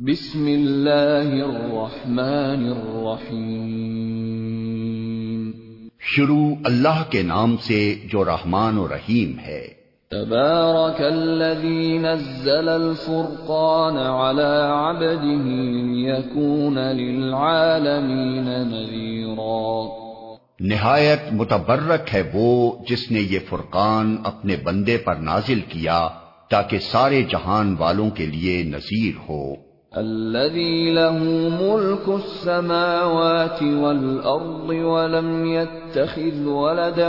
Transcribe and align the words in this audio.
بسم 0.00 0.46
اللہ 0.46 1.44
الرحمن 1.44 2.64
الرحیم 3.56 5.50
شروع 6.00 6.54
اللہ 6.64 7.02
کے 7.10 7.22
نام 7.22 7.56
سے 7.56 7.94
جو 8.12 8.24
رحمان 8.24 8.78
و 8.78 8.88
رحیم 8.88 9.38
ہے۔ 9.38 9.68
تبارک 10.10 11.00
الذی 11.00 11.98
نزل 11.98 12.68
الفرقان 12.68 13.96
على 13.96 14.60
عبده 14.70 15.46
ليكون 15.82 16.74
للعالمین 16.74 18.44
نذیرا۔ 18.44 19.86
نہایت 20.60 21.32
متبرک 21.32 22.14
ہے 22.14 22.22
وہ 22.34 22.72
جس 22.88 23.10
نے 23.10 23.20
یہ 23.20 23.38
فرقان 23.48 24.16
اپنے 24.24 24.56
بندے 24.64 24.96
پر 24.96 25.14
نازل 25.14 25.60
کیا 25.68 26.08
تاکہ 26.50 26.78
سارے 26.78 27.22
جہان 27.22 27.76
والوں 27.78 28.10
کے 28.10 28.26
لیے 28.26 28.62
نذیر 28.62 29.12
ہو۔ 29.28 29.67
الذي 29.96 30.92
له 30.92 31.18
ملك 31.62 32.08
السماوات 32.08 33.62
والأرض 33.62 34.68
ولم 34.68 35.46
يتخذ 35.46 36.46
ولدا 36.46 37.08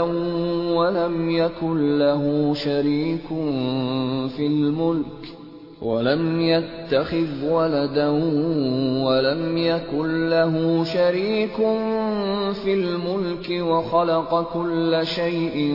ولم 0.74 1.30
يكن 1.30 1.98
له 1.98 2.54
شريك 2.54 3.26
في 4.36 4.46
الملك 4.46 5.04
ولم 5.82 6.40
يتخذ 6.40 7.50
ولدا 7.50 8.08
ولم 9.04 9.58
يكن 9.58 10.30
له 10.30 10.84
شريك 10.84 11.56
في 12.64 12.74
الملك 12.74 13.50
وخلق 13.50 14.52
كل 14.52 15.00
شيء 15.02 15.74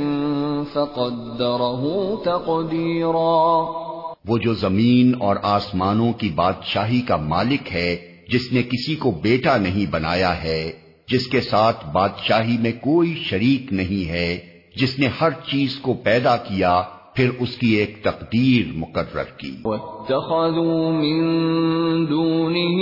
فقدره 0.73 2.15
تقديراً 2.25 3.94
وہ 4.27 4.37
جو 4.37 4.53
زمین 4.53 5.13
اور 5.19 5.35
آسمانوں 5.43 6.13
کی 6.13 6.29
بادشاہی 6.35 7.01
کا 7.01 7.15
مالک 7.15 7.73
ہے، 7.73 7.97
جس 8.29 8.51
نے 8.51 8.63
کسی 8.63 8.95
کو 8.95 9.11
بیٹا 9.11 9.57
نہیں 9.57 9.91
بنایا 9.91 10.43
ہے، 10.43 10.71
جس 11.11 11.27
کے 11.27 11.41
ساتھ 11.41 11.85
بادشاہی 11.93 12.57
میں 12.59 12.71
کوئی 12.71 13.19
شریک 13.23 13.73
نہیں 13.73 14.09
ہے، 14.09 14.37
جس 14.75 14.99
نے 14.99 15.07
ہر 15.21 15.29
چیز 15.51 15.75
کو 15.75 15.93
پیدا 15.93 16.37
کیا، 16.37 16.81
پھر 17.15 17.29
اس 17.39 17.57
کی 17.57 17.73
ایک 17.73 18.03
تقدیر 18.03 18.71
مقرر 18.75 19.37
کی۔ 19.37 19.51
واتخذوا 19.65 20.91
من 20.91 22.09
دونه 22.09 22.81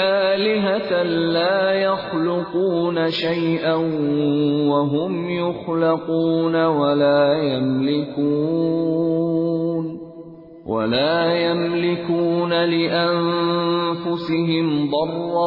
آلهة 0.00 1.08
لا 1.08 1.72
يخلقون 1.72 3.10
شيئا 3.10 3.74
وهم 4.70 5.30
يخلقون 5.30 6.54
ولا 6.54 7.54
يملكون 7.54 9.69
ولا 10.70 11.34
يملكون 11.34 12.52
لأنفسهم 12.52 14.90
ضرا 14.90 15.46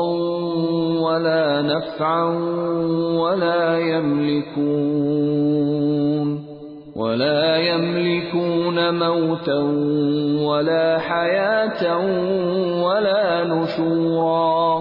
ولا 1.04 1.62
نفعا 1.62 2.24
ولا 3.20 3.80
يملكون 3.80 6.46
ولا 6.96 7.58
يملكون 7.58 9.00
موتا 9.00 9.64
ولا 10.44 11.00
حياة 11.08 11.98
ولا 12.84 13.44
نشورا 13.44 14.80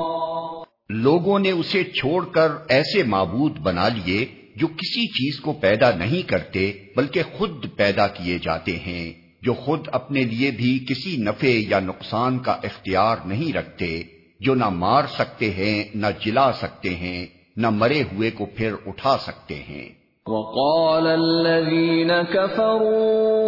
لوگوں 0.88 1.38
نے 1.38 1.50
اسے 1.50 1.84
چھوڑ 1.84 2.24
کر 2.24 2.48
ایسے 2.68 3.02
معبود 3.02 3.58
بنا 3.58 3.88
لیے 3.88 4.26
جو 4.56 4.66
کسی 4.66 5.06
چیز 5.06 5.40
کو 5.40 5.52
پیدا 5.52 5.90
نہیں 5.90 6.28
کرتے 6.28 6.72
بلکہ 6.96 7.22
خود 7.38 7.66
پیدا 7.76 8.06
کیے 8.06 8.38
جاتے 8.38 8.72
ہیں۔ 8.72 9.22
جو 9.42 9.54
خود 9.54 9.80
اپنے 9.92 10.20
لیے 10.20 10.50
بھی 10.50 10.86
کسی 10.88 11.16
نفع 11.16 11.48
یا 11.68 11.80
نقصان 11.80 12.38
کا 12.38 12.52
اختیار 12.52 13.16
نہیں 13.24 13.56
رکھتے، 13.56 14.02
جو 14.40 14.54
نہ 14.54 14.68
مار 14.68 15.02
سکتے 15.18 15.50
ہیں، 15.50 15.84
نہ 15.94 16.06
جلا 16.24 16.52
سکتے 16.52 16.90
ہیں، 16.90 17.26
نہ 17.56 17.70
مرے 17.70 18.02
ہوئے 18.02 18.30
کو 18.30 18.46
پھر 18.56 18.72
اٹھا 18.86 19.16
سکتے 19.18 19.54
ہیں۔ 19.54 19.88
وقال 20.26 21.06
الذين 21.06 22.10
كفروا 22.32 23.42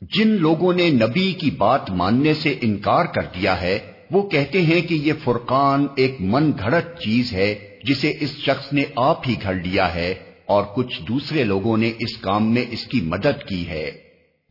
جن 0.02 0.28
لوگوں 0.28 0.72
نے 0.72 0.90
نبی 0.90 1.32
کی 1.32 1.50
بات 1.50 1.90
ماننے 1.90 2.34
سے 2.34 2.58
انکار 2.62 3.04
کر 3.04 3.22
دیا 3.22 3.60
ہے، 3.60 3.78
وہ 4.10 4.22
کہتے 4.22 4.62
ہیں 4.62 4.80
کہ 4.80 4.94
یہ 4.94 5.12
فرقان 5.24 5.86
ایک 5.96 6.16
من 6.20 6.52
گھڑت 6.58 7.00
چیز 7.00 7.32
ہے 7.32 7.78
جسے 7.84 8.12
اس 8.20 8.36
شخص 8.36 8.72
نے 8.72 8.84
آپ 8.96 9.20
ہی 9.28 9.34
گھڑ 9.42 9.54
لیا 9.54 9.94
ہے 9.94 10.14
اور 10.46 10.64
کچھ 10.74 11.02
دوسرے 11.02 11.44
لوگوں 11.44 11.76
نے 11.76 11.92
اس 11.98 12.16
کام 12.16 12.54
میں 12.54 12.64
اس 12.70 12.86
کی 12.86 13.00
مدد 13.00 13.48
کی 13.48 13.68
ہے۔ 13.68 13.90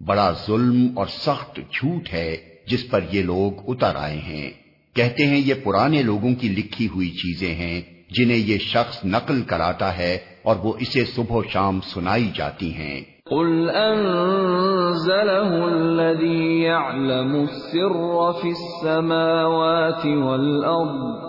بڑا 0.06 0.34
ظلم 0.48 0.88
اور 0.96 1.08
سخت 1.08 1.56
جھوٹ 1.56 2.14
ہے۔ 2.14 2.53
جس 2.68 2.90
پر 2.90 3.00
یہ 3.12 3.24
لوگ 3.24 3.52
اتر 3.68 3.96
آئے 3.96 4.18
ہیں۔ 4.18 4.52
کہتے 4.96 5.26
ہیں 5.26 5.38
یہ 5.38 5.54
پرانے 5.64 6.02
لوگوں 6.02 6.36
کی 6.36 6.48
لکھی 6.48 6.88
ہوئی 6.88 7.10
چیزیں 7.10 7.56
ہیں 7.56 7.82
جنہیں 8.10 8.38
یہ 8.38 8.58
شخص 8.58 9.06
نقل 9.06 9.42
کراتا 9.42 9.98
ہے 9.98 10.18
اور 10.44 10.56
وہ 10.64 10.74
اسے 10.80 11.06
صبح 11.06 11.36
و 11.36 11.44
شام 11.50 11.80
سنائی 11.82 12.30
جاتی 12.34 12.74
ہیں۔ 12.74 13.02
قل 13.30 13.70
انزله 13.70 15.64
الذي 15.64 16.64
يعلم 16.64 17.36
السر 17.36 18.32
في 18.42 18.50
السماوات 18.50 20.06
والارض 20.06 21.24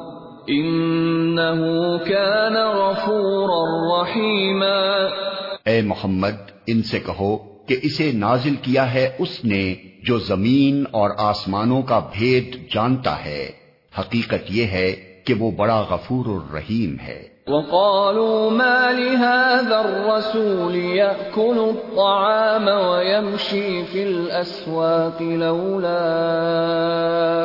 انه 0.49 1.63
كان 2.07 2.55
غفورا 2.77 4.03
رحيما۔ 4.03 5.09
اے 5.65 5.83
محمد 5.83 6.51
ان 6.67 6.83
سے 6.83 6.99
کہو 6.99 7.54
کہ 7.67 7.77
اسے 7.83 8.13
نازل 8.13 8.55
کیا 8.63 8.95
ہے 8.95 9.17
اس 9.19 9.45
نے 9.45 9.75
جو 10.03 10.19
زمین 10.19 10.85
اور 10.91 11.11
آسمانوں 11.19 11.83
کا 11.83 11.99
بھید 12.13 12.75
جانتا 12.75 13.25
ہے۔ 13.25 13.51
حقیقت 13.99 14.51
یہ 14.51 14.65
ہے 14.65 14.97
کہ 15.25 15.35
وہ 15.35 15.51
بڑا 15.51 15.81
غفور 15.91 16.27
الرحیم 16.27 16.97
ہے۔ 17.07 17.35
وقالوا 17.47 18.51
ما 18.51 18.91
لهذا 18.91 19.79
الرسول 19.79 20.75
يأكل 20.75 21.59
الطعام 21.59 22.69
ويمشي 22.69 23.83
في 23.93 24.03
الأسواق 24.03 25.23
لولا 25.23 25.99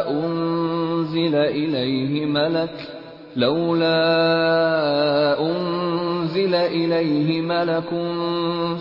أنزل 0.08 1.36
إليه 1.36 2.26
ملك 2.28 2.99
لولا 3.36 4.00
أنزل 5.42 6.56
إليه 6.56 7.42
ملك 7.42 7.90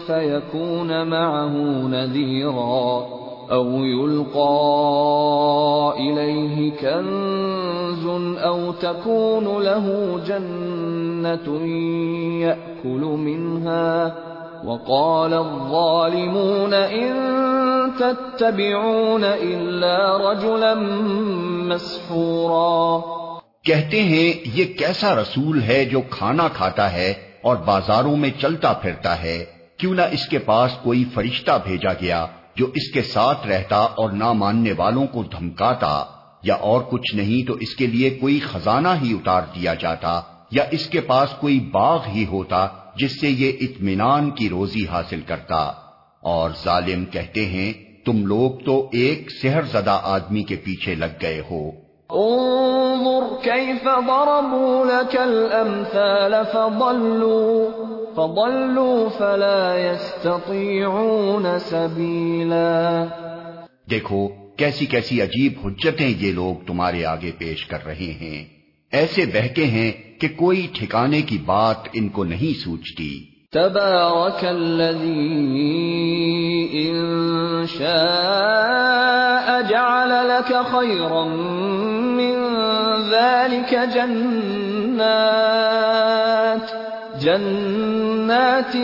فيكون 0.06 1.06
معه 1.06 1.52
نذيراً 1.86 3.18
او 3.50 3.66
يلقى 3.84 4.48
اليه 5.98 6.72
كنز 6.72 8.06
او 8.38 8.72
تكون 8.72 9.62
له 9.62 10.18
جنة 10.26 11.66
يأكل 12.40 13.00
منها 13.00 14.14
وقال 14.64 15.34
الظالمون 15.34 16.74
ان 16.74 17.14
تتبعون 17.98 19.24
الا 19.24 20.30
رجلا 20.30 20.74
مسحورا 21.74 23.17
کہتے 23.68 24.02
ہیں، 24.02 24.32
یہ 24.44 24.64
کیسا 24.64 25.14
رسول 25.14 25.62
ہے 25.62 25.84
جو 25.84 26.00
کھانا 26.00 26.48
کھاتا 26.48 26.92
ہے 26.92 27.14
اور 27.42 27.56
بازاروں 27.56 28.16
میں 28.16 28.30
چلتا 28.40 28.72
پھرتا 28.72 29.22
ہے؟ 29.22 29.44
کیوں 29.76 29.94
نہ 29.94 30.02
اس 30.02 30.28
کے 30.28 30.38
پاس 30.38 30.70
کوئی 30.82 31.04
فرشتہ 31.14 31.50
بھیجا 31.64 31.92
گیا 31.92 32.26
جو 32.56 32.66
اس 32.66 32.92
کے 32.94 33.02
ساتھ 33.02 33.46
رہتا 33.46 33.76
اور 33.76 34.10
نہ 34.10 34.32
ماننے 34.32 34.72
والوں 34.72 35.06
کو 35.06 35.22
دھمکاتا، 35.22 36.04
یا 36.42 36.54
اور 36.54 36.80
کچھ 36.80 37.16
نہیں 37.16 37.46
تو 37.46 37.54
اس 37.54 37.76
کے 37.76 37.86
لیے 37.86 38.10
کوئی 38.10 38.40
خزانہ 38.40 38.88
ہی 39.02 39.12
اتار 39.12 39.42
دیا 39.54 39.74
جاتا، 39.74 40.20
یا 40.50 40.64
اس 40.70 40.86
کے 40.86 41.00
پاس 41.00 41.28
کوئی 41.40 41.60
باغ 41.60 42.06
ہی 42.08 42.24
ہوتا 42.26 42.68
جس 42.96 43.20
سے 43.20 43.30
یہ 43.30 43.52
اطمینان 43.60 44.30
کی 44.30 44.48
روزی 44.48 44.86
حاصل 44.86 45.20
کرتا؟ 45.20 45.72
اور 46.20 46.50
ظالم 46.64 47.04
کہتے 47.04 47.46
ہیں، 47.46 47.72
تم 48.04 48.26
لوگ 48.26 48.50
تو 48.66 48.88
ایک 48.92 49.30
سحر 49.42 49.62
زدہ 49.62 50.00
آدمی 50.02 50.42
کے 50.42 50.56
پیچھے 50.56 50.94
لگ 50.94 51.20
گئے 51.22 51.42
ہو۔ 51.50 51.87
انظر 52.10 53.42
كيف 53.42 53.84
ضربوا 53.84 54.84
لك 54.84 55.16
الامثال 55.16 56.34
فضلوا 56.52 57.70
فضلوا 58.14 59.08
فلا 59.18 59.76
يستطيعون 59.76 61.46
سبيلا۔ 61.60 63.04
دیکھو 63.90 64.28
کیسی 64.56 64.86
کیسی 64.86 65.22
عجیب 65.22 65.52
حجتیں 65.64 66.14
یہ 66.18 66.32
لوگ 66.32 66.66
تمہارے 66.66 67.04
آگے 67.04 67.30
پیش 67.38 67.66
کر 67.66 67.78
رہے 67.86 68.14
ہیں۔ 68.20 68.44
ایسے 68.92 69.26
بہکے 69.26 69.64
ہیں 69.64 70.20
کہ 70.20 70.28
کوئی 70.36 70.66
ٹھکانے 70.74 71.22
کی 71.22 71.38
بات 71.38 71.88
ان 71.92 72.08
کو 72.08 72.24
نہیں 72.24 72.60
سوچتی۔ 72.64 73.38
تبارك 73.52 74.44
الذي 74.44 75.28
إن 76.72 76.98
شاء 77.78 79.60
جعل 79.68 80.08
لك 80.08 80.52
خيرا 80.70 81.44
ذلك 83.10 83.74
جنات 83.94 84.88
جنات 87.20 88.76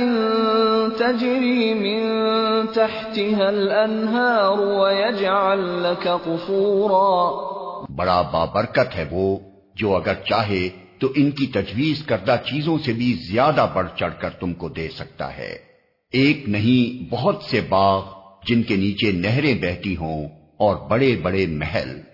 تجري 0.98 1.74
من 1.74 2.02
تحتها 2.74 3.48
الأنهار 3.48 4.58
ويجعل 4.58 5.58
لك 5.82 6.08
قصورا. 6.24 7.44
بڑا 7.96 8.22
بابرکت 8.22 8.96
ہے 8.96 9.04
وہ، 9.10 9.38
جو 9.74 9.96
اگر 9.96 10.14
چاہے 10.14 10.68
تو 10.98 11.08
ان 11.16 11.30
کی 11.30 11.46
تجویز 11.46 12.02
کردہ 12.06 12.36
چیزوں 12.44 12.78
سے 12.84 12.92
بھی 12.92 13.16
زیادہ 13.32 13.66
بڑھ 13.74 13.88
چڑھ 13.98 14.20
کر 14.20 14.30
تم 14.30 14.52
کو 14.52 14.68
دے 14.68 14.88
سکتا 14.88 15.36
ہے۔ 15.36 15.56
ایک 16.12 16.48
نہیں، 16.48 17.12
بہت 17.12 17.42
سے 17.50 17.60
باغ 17.68 18.02
جن 18.46 18.62
کے 18.62 18.76
نیچے 18.76 19.12
نہریں 19.12 19.54
بہتی 19.54 19.96
ہوں 19.96 20.28
اور 20.56 20.76
بڑے 20.90 21.16
بڑے 21.22 21.46
محل۔ 21.46 22.13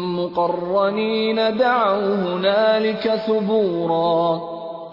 مقرنين 0.21 1.57
دعوا 1.57 2.15
هنالك 2.15 3.21
ثبورا. 3.27 4.41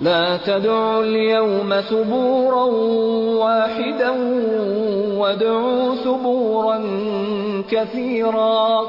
لا 0.00 0.36
تدعوا 0.36 1.04
اليوم 1.04 1.80
ثبورا 1.80 2.64
واحدا 3.44 4.10
وادعوا 5.19 5.94
ثبورا 5.94 6.78
كثيرا. 7.70 8.82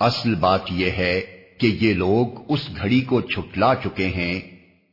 اصل 0.00 0.34
بات 0.34 0.60
یہ 0.70 0.90
ہے 0.90 1.20
کہ 1.58 1.66
یہ 1.80 1.94
لوگ 1.94 2.26
اس 2.48 2.68
گھڑی 2.82 3.00
کو 3.00 3.20
چھٹلا 3.20 3.74
چکے 3.74 4.06
ہیں 4.06 4.40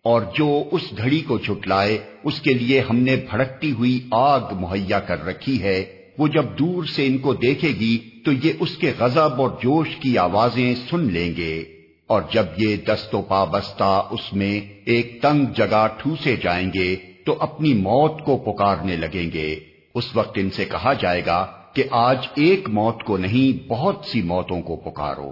اور 0.05 0.21
جو 0.37 0.63
اس 0.71 0.81
گھڑی 0.97 1.19
کو 1.21 1.37
چھٹلائے 1.37 1.97
اس 2.23 2.41
کے 2.41 2.53
لیے 2.53 2.79
ہم 2.79 2.97
نے 2.97 3.15
بھڑکتی 3.31 3.71
ہوئی 3.71 3.99
آگ 4.11 4.53
مہیا 4.59 4.99
کر 4.99 5.25
رکھی 5.25 5.61
ہے 5.63 6.00
وہ 6.17 6.27
جب 6.27 6.45
دور 6.59 6.83
سے 6.83 7.07
ان 7.07 7.17
کو 7.17 7.33
دیکھے 7.33 7.67
گی 7.67 8.09
تو 8.25 8.31
یہ 8.31 8.53
اس 8.59 8.77
کے 8.77 8.91
غضب 8.99 9.19
اور 9.19 9.49
جوش 9.49 9.95
کی 9.95 10.17
آوازیں 10.17 10.75
سن 10.89 10.99
لیں 10.99 11.33
گے۔ 11.37 11.63
اور 12.07 12.21
جب 12.31 12.43
یہ 12.57 12.75
دست 12.75 13.15
و 13.15 13.21
پابستہ 13.21 14.07
اس 14.11 14.33
میں 14.33 14.73
ایک 14.85 15.21
تنگ 15.21 15.45
جگہ 15.55 15.87
ٹھوسے 15.97 16.35
جائیں 16.35 16.71
گے 16.73 16.95
تو 17.25 17.35
اپنی 17.39 17.73
موت 17.73 18.21
کو 18.21 18.37
پکارنے 18.37 18.95
لگیں 18.95 19.33
گے۔ 19.33 19.55
اس 19.95 20.15
وقت 20.15 20.31
ان 20.35 20.49
سے 20.49 20.65
کہا 20.65 20.93
جائے 20.93 21.25
گا 21.25 21.47
کہ 21.73 21.83
آج 21.91 22.27
ایک 22.35 22.69
موت 22.69 23.03
کو 23.03 23.17
نہیں، 23.17 23.69
بہت 23.69 24.05
سی 24.05 24.21
موتوں 24.21 24.61
کو 24.61 24.75
پکارو۔ 24.75 25.31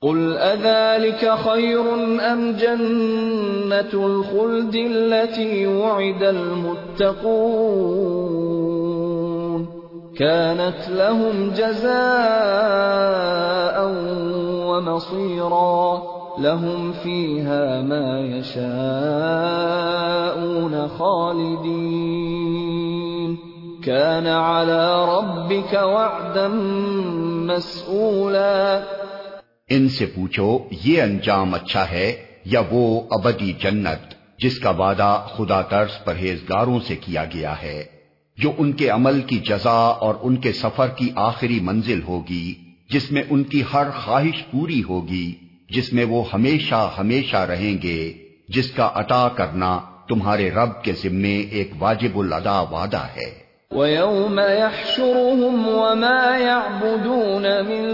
قل 0.00 0.34
أذلك 0.54 1.20
خير 1.20 1.78
أم 2.32 2.52
جنة 2.60 3.92
الخلد 3.92 4.74
التي 4.74 5.64
وعد 5.64 6.22
المتقون؟ 6.22 8.61
كانت 10.22 10.88
لهم 10.88 11.50
جزاء 11.50 11.92
ومصيرا. 14.68 16.02
لهم 16.38 16.92
فيها 17.02 17.82
ما 17.82 18.20
يشاءون 18.20 18.64
خالدين. 20.98 21.92
كان 23.84 24.26
على 24.26 25.04
ربك 25.04 25.72
وعدا 25.72 26.48
مسئولا 27.46 28.80
ان 29.68 29.88
سے 29.88 30.06
پوچھو، 30.06 30.58
یہ 30.84 31.02
انجام 31.02 31.54
اچھا 31.54 31.90
ہے 31.90 32.16
یا 32.44 32.62
وہ 32.70 33.00
ابدی 33.10 33.52
جنت 33.52 34.14
جس 34.38 34.58
کا 34.58 34.70
وعدہ 34.70 35.20
خدا 35.36 35.62
طرز 35.62 36.04
پرہیزگاروں 36.04 36.80
سے 36.86 36.96
کیا 36.96 37.24
گیا 37.24 37.54
ہے؟ 37.62 38.01
جو 38.38 38.52
ان 38.58 38.72
کے 38.72 38.88
عمل 38.88 39.20
کی 39.20 39.38
جزا 39.38 39.70
اور 39.70 40.14
ان 40.22 40.36
کے 40.36 40.52
سفر 40.52 40.88
کی 40.88 41.12
آخری 41.16 41.60
منزل 41.62 42.00
ہوگی، 42.08 42.54
جس 42.90 43.12
میں 43.12 43.22
ان 43.30 43.44
کی 43.44 43.62
ہر 43.74 43.86
خواہش 44.04 44.50
پوری 44.50 44.82
ہوگی، 44.82 45.34
جس 45.70 45.92
میں 45.92 46.04
وہ 46.04 46.24
ہمیشہ 46.34 46.90
ہمیشہ 46.98 47.36
رہیں 47.36 47.82
گے، 47.82 48.12
جس 48.48 48.70
کا 48.70 48.90
عطا 48.94 49.28
کرنا 49.28 49.80
تمہارے 50.08 50.50
رب 50.50 50.82
کے 50.82 50.92
ذمے 50.92 51.38
ایک 51.38 51.70
واجب 51.78 52.18
الادا 52.18 52.60
وعدہ 52.60 52.96
ہے۔ 52.96 53.42
وَيَوْمَ 53.70 54.40
يَحْشُرُهُمْ 54.40 55.66
وَمَا 55.66 56.38
يَعْبُدُونَ 56.38 57.68
مِن 57.68 57.84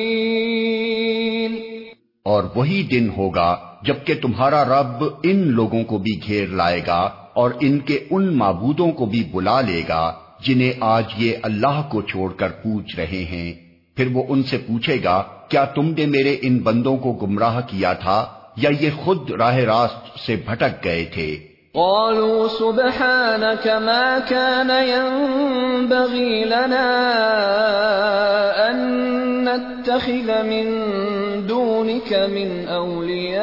اور 2.23 2.45
وہی 2.55 2.83
دن 2.83 3.11
ہوگا 3.17 3.57
جبکہ 3.83 4.15
تمہارا 4.23 4.65
رب 4.65 5.05
ان 5.23 5.49
لوگوں 5.49 5.85
کو 5.85 5.99
بھی 5.99 6.21
گھیر 6.27 6.47
لائے 6.47 6.81
گا 6.87 7.11
اور 7.33 7.51
ان 7.61 7.79
کے 7.79 7.99
ان 8.11 8.39
معبودوں 8.39 8.91
کو 8.93 9.07
بھی 9.07 9.25
بلا 9.33 9.61
لے 9.61 9.83
گا 9.89 10.13
جنہیں 10.41 10.73
آج 10.81 11.05
یہ 11.17 11.33
اللہ 11.43 11.83
کو 11.89 12.03
چھوڑ 12.03 12.33
کر 12.33 12.49
پوچھ 12.49 12.97
رہے 12.97 13.25
ہیں۔ 13.25 13.53
پھر 13.97 14.09
وہ 14.13 14.23
ان 14.29 14.43
سے 14.43 14.59
پوچھے 14.59 14.99
گا، 15.05 15.23
کیا 15.49 15.65
تم 15.65 15.95
نے 15.99 16.07
میرے 16.07 16.37
ان 16.43 16.59
بندوں 16.59 16.97
کو 16.97 17.13
گمراہ 17.13 17.61
کیا 17.61 17.93
تھا؟ 17.93 18.27
یا 18.57 18.71
یہ 18.81 18.91
خود 19.05 19.31
راہ 19.31 19.57
راست 19.57 20.19
سے 20.27 20.37
بھٹک 20.37 20.85
گئے 20.85 21.05
تھے۔ 21.05 21.39
قالوا 21.75 22.49
سبحانك 22.49 23.67
ما 23.67 24.19
كان 24.29 24.71
ينبغي 24.71 26.45
لنا 26.45 26.91
أن 28.71 28.77
نتخذ 29.45 30.43
من 30.43 30.67
دونك 31.49 32.13
من 32.13 32.69
أولياء، 32.69 33.41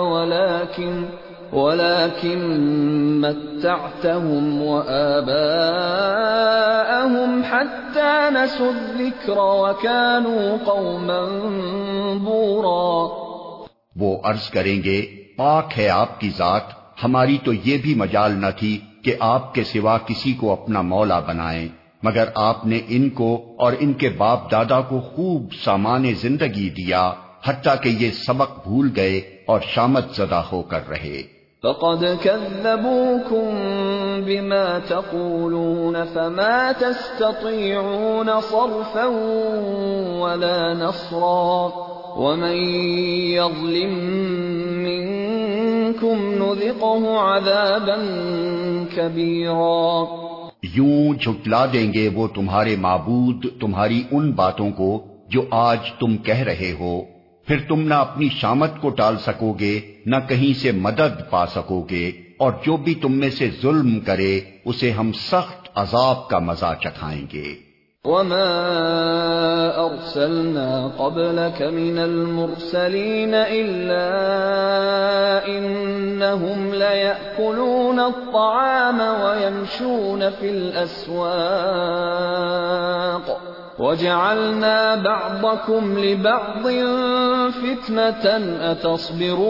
ولكن 0.00 1.04
ولكن 1.52 3.20
متعتهم 3.20 4.62
وآباءهم 4.62 7.42
حتى 7.50 8.30
نسوا 8.30 8.60
الذكر 8.60 9.36
وكانوا 9.36 10.56
قوما 10.64 11.20
بورا. 12.24 13.14
وہ 13.96 14.18
عرض 14.24 14.50
کریں 14.50 14.84
گے، 14.84 15.06
پاک 15.36 15.78
ہے 15.78 15.88
آپ 15.88 16.20
کی 16.20 16.30
ذات، 16.36 16.62
ہماری 17.04 17.38
تو 17.44 17.52
یہ 17.52 17.78
بھی 17.78 17.94
مجال 17.94 18.32
نہ 18.32 18.46
تھی 18.56 18.80
کہ 19.04 19.14
آپ 19.20 19.54
کے 19.54 19.64
سوا 19.64 19.98
کسی 19.98 20.32
کو 20.32 20.52
اپنا 20.52 20.80
مولا 20.80 21.20
بنائیں۔ 21.20 21.68
مگر 22.02 22.24
آپ 22.34 22.66
نے 22.66 22.80
ان 22.88 23.10
کو 23.10 23.56
اور 23.58 23.72
ان 23.80 23.92
کے 23.92 24.08
باپ 24.08 24.50
دادا 24.50 24.80
کو 24.80 25.00
خوب 25.00 25.46
سامان 25.64 26.14
زندگی 26.14 26.70
دیا، 26.70 27.12
حتیٰ 27.44 27.74
کہ 27.82 27.88
یہ 27.88 28.10
سبق 28.10 28.62
بھول 28.62 28.90
گئے 28.96 29.20
اور 29.46 29.60
شامت 29.68 30.14
زدہ 30.14 30.34
ہو 30.34 30.62
کر 30.62 30.88
رہے۔ 30.88 31.39
فقد 31.62 32.18
كذبوكم 32.24 33.50
بما 34.26 34.78
تقولون 34.78 36.04
فما 36.04 36.72
تستطيعون 36.72 38.40
صرفا 38.40 39.06
ولا 40.20 40.74
نصرا 40.74 41.72
ومن 42.16 42.56
يظلم 43.36 43.94
منكم 44.86 46.16
نذقه 46.34 47.18
عذابا 47.18 47.98
كبيرا 48.96 50.04
یوں 50.62 51.14
جھٹلا 51.14 51.64
دیں 51.72 51.92
گے 51.92 52.08
وہ 52.14 52.26
تمہارے 52.34 52.76
معبود 52.76 53.46
تمہاری 53.60 54.02
ان 54.10 54.32
باتوں 54.32 54.70
کو 54.70 54.98
جو 55.28 55.42
آج 55.50 55.92
تم 56.00 56.16
کہہ 56.16 56.42
رہے 56.42 56.74
ہو۔ 56.80 57.19
پھر 57.50 57.58
تم 57.68 57.80
نہ 57.80 57.94
اپنی 57.94 58.28
شامت 58.28 58.70
کو 58.80 58.90
ٹال 58.90 59.16
سکو 59.16 59.52
گے 59.52 59.80
نہ 60.06 60.16
کہیں 60.28 60.52
سے 60.62 60.72
مدد 60.72 61.30
پا 61.30 61.46
سکو 61.46 61.80
گے 61.90 62.12
اور 62.38 62.52
جو 62.66 62.76
بھی 62.76 62.94
تم 62.94 63.12
میں 63.12 63.30
سے 63.30 63.50
ظلم 63.62 64.00
کرے، 64.00 64.40
اسے 64.64 64.90
ہم 64.90 65.12
سخت 65.12 65.68
عذاب 65.74 66.28
کا 66.28 66.38
مزہ 66.38 66.74
چکھائیں 66.80 67.26
گے۔ 67.32 67.54
وما 68.04 68.50
أرسلنا 69.76 70.90
قبلك 70.96 71.62
من 71.62 71.98
المرسلين 71.98 73.34
إلا 73.34 74.06
إنهم 75.46 76.74
ليأكلون 76.74 78.00
الطعام 78.00 79.00
ويمشون 79.00 80.30
في 80.30 80.50
الأسواق 80.50 81.30
وجعلنا 83.78 84.94
بعضكم 84.94 85.98
لبعض 85.98 86.66
فتنة 87.50 88.38
أتصبرون 88.74 89.40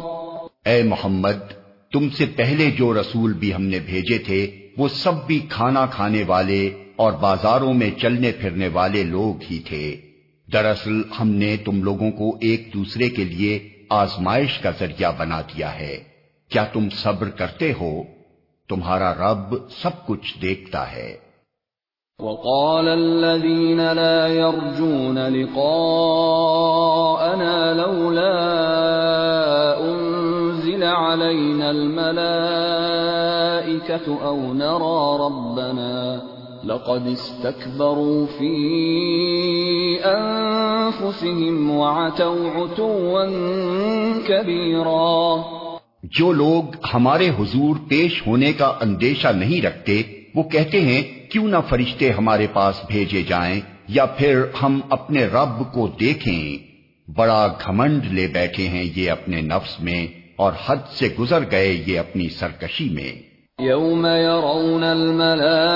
اے 0.66 0.84
محمد، 0.84 1.54
تم 1.92 2.10
سے 2.10 2.26
پہلے 2.26 2.72
جو 2.72 2.94
رسول 2.94 3.34
بھی 3.34 3.54
ہم 3.54 3.64
نے 3.64 3.80
بھیجے 3.80 4.18
تھے، 4.18 4.68
وہ 4.78 4.88
سب 4.88 5.14
بھی 5.28 5.40
کھانا 5.50 5.86
کھانے 5.86 6.24
والے 6.28 6.70
اور 6.96 7.14
بازاروں 7.14 7.74
میں 7.74 7.92
چلنے 7.92 8.32
پھرنے 8.32 8.68
والے 8.68 9.04
لوگ 9.04 9.44
ہی 9.52 9.60
تھے۔ 9.60 9.96
دراصل، 10.54 11.02
ہم 11.20 11.30
نے 11.30 11.58
تم 11.58 11.84
لوگوں 11.84 12.12
کو 12.12 12.38
ایک 12.42 12.70
دوسرے 12.74 13.10
کے 13.10 13.24
لیے 13.24 13.70
آزمائش 13.90 14.60
کا 14.60 14.72
ذریعہ 14.80 15.12
بنا 15.18 15.42
دیا 15.42 15.80
ہے۔ 15.80 15.98
کیا 16.50 16.64
تم 16.64 16.90
صبر 16.90 17.30
کرتے 17.30 17.74
ہو؟ 17.82 18.04
تمہارا 18.70 19.14
رب 19.14 19.70
سب 19.70 20.06
کچھ 20.06 20.42
دیکھتا 20.42 20.92
ہے۔ 20.92 21.27
وقال 22.22 22.88
الذين 22.88 23.92
لا 23.92 24.28
يرجون 24.28 25.20
لقاءنا 25.28 25.74
لولا 27.74 28.38
أنزل 29.80 30.84
علينا 30.84 31.72
الملائكة 31.72 32.28
أو 34.26 34.54
نرى 34.54 35.18
ربنا 35.20 36.22
لقد 36.66 37.08
استكبروا 37.08 38.26
في 38.26 38.56
أنفسهم 40.06 41.70
وعتوا 41.70 42.50
عتوا 42.50 43.26
كبيرا 44.28 45.44
جو 46.04 46.34
لوگ 46.34 46.64
ہمارے 46.94 47.30
حضور 47.30 47.76
پیش 47.90 48.28
ہونے 48.28 48.54
کا 48.54 48.68
اندیشہ 48.82 49.28
نہیں 49.28 49.62
رکھتے 49.66 50.17
وہ 50.38 50.44
کہتے 50.44 50.82
ہیں، 50.82 51.32
کیوں 51.32 51.48
نہ 51.48 51.58
فرشتے 51.70 52.12
ہمارے 52.12 52.48
پاس 52.54 52.76
بھیجے 52.88 53.24
جائیں 53.24 53.62
یا 53.88 54.06
پھر 54.06 54.42
ہم 54.64 54.80
اپنے 54.90 55.26
رب 55.26 55.74
کو 55.74 55.88
دیکھیں۔ 55.88 56.58
بڑا 57.12 57.48
گھمنڈ 57.66 58.06
لے 58.06 58.28
بیٹھے 58.28 58.68
ہیں 58.68 58.84
یہ 58.96 59.12
اپنے 59.12 59.42
نفس 59.42 59.80
میں 59.80 60.08
اور 60.36 60.54
حد 60.66 60.76
سے 60.94 61.10
گزر 61.20 61.40
گئے 61.52 61.84
یہ 61.88 62.00
اپنی 62.00 62.30
سرکشی 62.30 62.90
میں۔ 62.90 63.28
يوم 63.62 64.06
يرون 64.06 64.84
الملائكة 64.84 65.70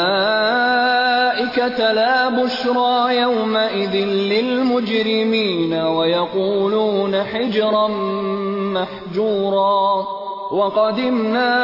لا 1.94 2.30
بشرى 2.30 3.16
يومئذ 3.16 3.96
للمجرمين 4.06 5.74
ويقولون 5.74 7.16
حجرا 7.16 7.88
محجورا۔ 8.74 10.21
وقدمنا 10.52 11.58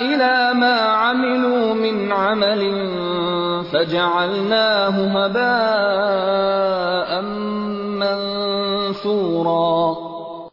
إلى 0.00 0.54
ما 0.54 0.90
عملوا 0.90 1.74
من 1.74 2.12
عمل 2.12 2.88
فجعلناه 3.72 5.16
هباء 5.16 7.20
منثورا 8.00 9.92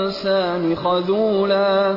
خذولا 0.75 1.95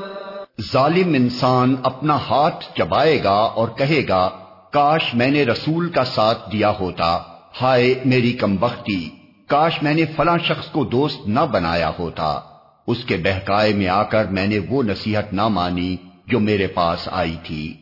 ظالم 0.72 1.14
انسان 1.14 1.74
اپنا 1.82 2.16
ہاتھ 2.16 2.64
چبائے 2.78 3.24
گا 3.24 3.38
اور 3.38 3.68
کہے 3.68 4.08
گا، 4.08 4.30
کاش 4.70 5.14
میں 5.14 5.30
نے 5.30 5.44
رسول 5.44 5.88
کا 5.88 6.04
ساتھ 6.04 6.52
دیا 6.52 6.72
ہوتا۔ 6.80 7.18
ہائے 7.62 7.94
میری 8.04 8.32
کم 8.32 8.56
بختی، 8.56 9.08
کاش 9.46 9.82
میں 9.82 9.94
نے 9.94 10.04
فلاں 10.16 10.38
شخص 10.38 10.70
کو 10.70 10.84
دوست 10.84 11.28
نہ 11.28 11.40
بنایا 11.50 11.90
ہوتا۔ 11.98 12.40
اس 12.86 13.04
کے 13.04 13.16
بہکائے 13.16 13.72
میں 13.72 13.88
آ 13.88 14.02
کر 14.02 14.24
میں 14.24 14.46
نے 14.46 14.58
وہ 14.70 14.82
نصیحت 14.82 15.32
نہ 15.32 15.48
مانی 15.48 15.96
جو 16.26 16.40
میرے 16.40 16.66
پاس 16.66 17.08
آئی 17.12 17.36
تھی۔ 17.42 17.74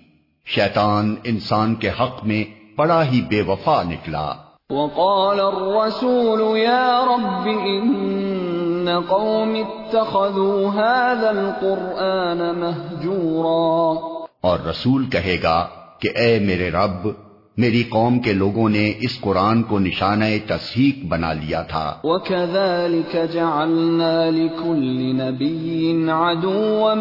شیطان 0.47 1.15
انسان 1.25 1.75
کے 1.75 1.89
حق 1.89 2.25
میں 2.25 2.45
بڑا 2.79 3.05
ہی 3.05 3.21
بے 3.21 3.43
وفا 3.43 3.83
نکلا۔ 3.83 4.33
وقال 4.71 5.41
الرسول 5.41 6.59
يا 6.59 7.05
رب 7.05 7.49
ان 7.49 8.58
قوم 8.87 9.55
اتخذوا 9.55 10.75
هذا 10.75 11.29
القرآن 11.29 12.39
مهجورا۔ 12.39 14.09
اور 14.41 14.59
رسول 14.59 15.05
کہے 15.07 15.37
گا 15.43 15.67
کہ 15.99 16.09
اے 16.17 16.39
میرے 16.39 16.71
رب 16.71 17.09
میری 17.57 17.83
قوم 17.89 18.19
کے 18.19 18.33
لوگوں 18.33 18.69
نے 18.69 18.93
اس 19.01 19.21
قرآن 19.21 19.63
کو 19.63 19.79
نشانہ 19.79 20.25
تصحیق 20.47 21.05
بنا 21.05 21.33
لیا 21.33 21.63
تھا۔ 21.63 21.95
وَكَذَلِكَ 22.05 23.19
جَعَلْنَا 23.33 24.31
لِكُلِّ 24.31 25.13
نَبِيٍّ 25.13 26.09
عَدُوًا 26.09 26.95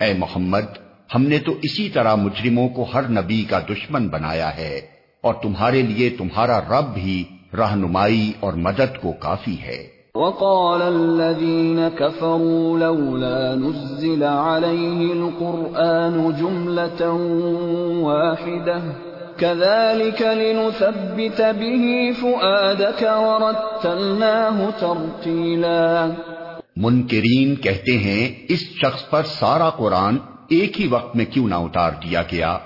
اے 0.00 0.14
محمد 0.18 0.91
ہم 1.14 1.22
نے 1.22 1.38
تو 1.38 1.52
اسی 1.62 1.88
طرح 1.88 2.14
مجرموں 2.14 2.68
کو 2.68 2.86
ہر 2.94 3.08
نبی 3.10 3.44
کا 3.50 3.58
دشمن 3.58 4.08
بنایا 4.08 4.56
ہے 4.56 4.80
اور 5.20 5.34
تمہارے 5.34 5.82
لیے 5.82 6.10
تمہارا 6.10 6.60
رب 6.60 6.96
ہی 6.96 7.24
رہنمائی 7.58 8.32
اور 8.40 8.52
مدد 8.52 9.02
کو 9.02 9.12
کافی 9.12 9.56
ہے۔ 9.62 9.92
وقال 10.14 10.82
الذين 10.82 11.88
كفروا 11.98 12.78
لولا 12.78 13.54
نزل 13.54 14.22
عليه 14.22 15.12
القرآن 15.12 16.30
جملة 16.38 17.12
واحدة 18.00 18.90
كذلك 19.36 20.22
لنثبت 20.22 21.40
به 21.40 22.10
فؤادك 22.20 23.02
ورتلناه 23.02 24.70
ترتيلا۔ 24.78 26.06
منکرین 26.76 27.56
کہتے 27.56 27.98
ہیں 27.98 28.46
اس 28.48 28.60
شخص 28.60 29.10
پر 29.10 29.22
سارا 29.26 29.70
قرآن 29.70 30.16
ایک 30.60 30.80
ہی 30.80 30.86
وقت 30.86 31.16
میں 31.16 31.24
کیوں 31.24 31.48
نہ 31.48 31.54
اتار 31.54 31.90
دیا 31.90 32.22
گیا؟ 32.22 32.58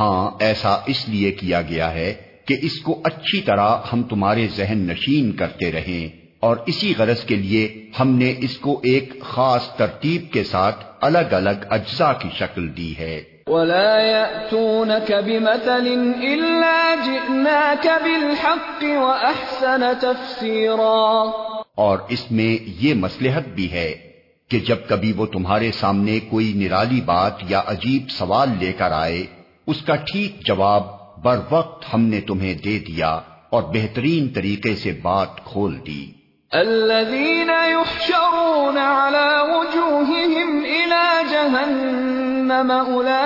ہاں 0.00 0.30
ایسا 0.40 0.76
اس 0.86 1.08
لیے 1.08 1.32
کیا 1.32 1.62
گیا 1.62 1.94
ہے 1.94 2.14
کہ 2.46 2.56
اس 2.62 2.80
کو 2.80 3.00
اچھی 3.04 3.40
طرح 3.40 3.76
ہم 3.92 4.02
تمہارے 4.02 4.46
ذہن 4.56 4.78
نشین 4.78 5.32
کرتے 5.32 5.72
رہیں 5.72 6.16
اور 6.40 6.56
اسی 6.66 6.94
غرض 6.98 7.24
کے 7.24 7.36
لیے 7.36 7.90
ہم 8.00 8.08
نے 8.08 8.34
اس 8.38 8.56
کو 8.56 8.80
ایک 8.84 9.20
خاص 9.20 9.76
ترتیب 9.76 10.32
کے 10.32 10.44
ساتھ 10.44 10.84
الگ 11.00 11.32
الگ 11.32 11.64
اجزاء 11.70 12.12
کی 12.12 12.28
شکل 12.38 12.76
دی 12.76 12.94
ہے۔ 12.98 13.22
ولا 13.46 14.00
يأتونك 14.00 15.10
بمثل 15.24 16.12
إلا 16.20 16.94
جئناك 17.04 17.86
بالحق 17.86 18.84
وأحسن 18.84 19.80
تفسيرا۔ 20.00 21.30
اور 21.74 21.98
اس 22.08 22.30
میں 22.30 22.64
یہ 22.80 22.94
مسلحت 22.94 23.48
بھی 23.48 23.72
ہے 23.72 24.11
کہ 24.52 24.60
جب 24.60 24.76
کبھی 24.88 25.12
وہ 25.12 25.26
تمہارے 25.26 25.72
سامنے 25.72 26.20
کوئی 26.30 26.52
نرالی 26.56 27.00
بات 27.00 27.32
یا 27.48 27.62
عجیب 27.66 28.10
سوال 28.10 28.48
لے 28.58 28.72
کر 28.72 28.92
آئے، 28.92 29.26
اس 29.66 29.76
کا 29.86 29.94
ٹھیک 29.94 30.46
جواب 30.46 30.82
بر 31.24 31.38
وقت 31.50 31.94
ہم 31.94 32.00
نے 32.00 32.20
تمہیں 32.20 32.54
دے 32.54 32.78
دیا 32.78 33.20
اور 33.50 33.62
بہترین 33.62 34.28
طریقے 34.34 34.74
سے 34.82 34.98
بات 35.02 35.44
کھول 35.44 35.78
دی۔ 35.86 36.06
الذين 36.52 37.50
يحشرون 37.50 38.78
على 38.78 39.52
وجوههم 39.52 40.72
إلى 40.72 41.04
جهنم 41.30 42.88
أولئك 42.88 43.22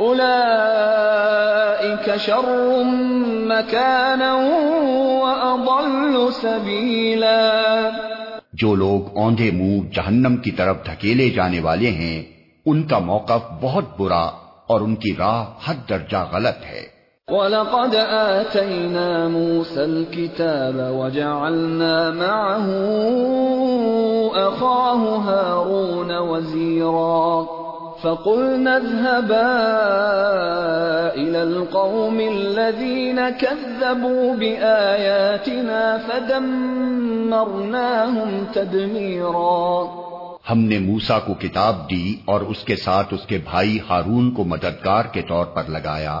أولئك 0.00 2.16
شر 2.16 2.82
مكانا 3.52 4.32
وأضل 5.22 6.28
سبيلا 6.42 8.03
جو 8.54 8.74
لوگ 8.74 9.18
اوندے 9.18 9.50
منہ 9.50 9.80
جہنم 9.94 10.36
کی 10.36 10.50
طرف 10.50 10.76
دھکیلے 10.86 11.30
جانے 11.30 11.60
والے 11.60 11.90
ہیں، 11.90 12.22
ان 12.66 12.82
کا 12.82 12.98
موقف 12.98 13.52
بہت 13.60 13.84
برا 13.98 14.30
اور 14.66 14.80
ان 14.80 14.94
کی 14.94 15.16
راہ 15.18 15.44
حد 15.64 15.90
درجہ 15.90 16.28
غلط 16.32 16.64
ہے۔ 16.64 16.94
وَلَقَدْ 17.28 17.96
آتَيْنَا 18.10 19.28
مُوسَى 19.28 19.82
الْكِتَابَ 19.82 20.82
وَجَعَلْنَا 20.82 22.10
مَعَهُ 22.10 22.80
أَخَاهُ 24.36 25.08
هَارُونَ 25.32 26.12
وَزِيرًا۔ 26.12 27.63
فَقُلْنَا 28.04 28.74
اذْهَبَا 28.74 29.74
إِلَى 31.14 31.36
الْقَوْمِ 31.36 32.28
الَّذِينَ 32.28 33.20
كَذَّبُوا 33.40 34.34
بِآيَاتِنَا 34.34 35.96
فَدَمَّرْنَاهُمْ 36.06 38.52
تَدْمِيرًا. 38.52 39.84
ہم 40.50 40.58
نے 40.58 40.78
موسا 40.78 41.18
کو 41.18 41.34
کتاب 41.34 41.90
دی 41.90 42.16
اور 42.24 42.40
اس 42.40 42.64
کے 42.64 42.76
ساتھ 42.76 43.14
اس 43.14 43.26
کے 43.26 43.38
بھائی 43.50 43.78
ہارون 43.90 44.30
کو 44.30 44.44
مددگار 44.44 45.04
کے 45.04 45.22
طور 45.22 45.46
پر 45.46 45.62
لگایا 45.68 46.20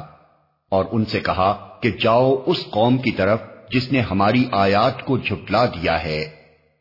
اور 0.70 0.84
ان 0.92 1.04
سے 1.04 1.20
کہا 1.20 1.68
کہ 1.80 1.90
جاؤ 2.00 2.36
اس 2.46 2.64
قوم 2.70 2.98
کی 2.98 3.10
طرف 3.10 3.38
جس 3.70 3.92
نے 3.92 4.00
ہماری 4.00 4.44
آیات 4.52 5.04
کو 5.04 5.18
جھٹلا 5.18 5.66
دیا 5.66 6.04
ہے۔ 6.04 6.24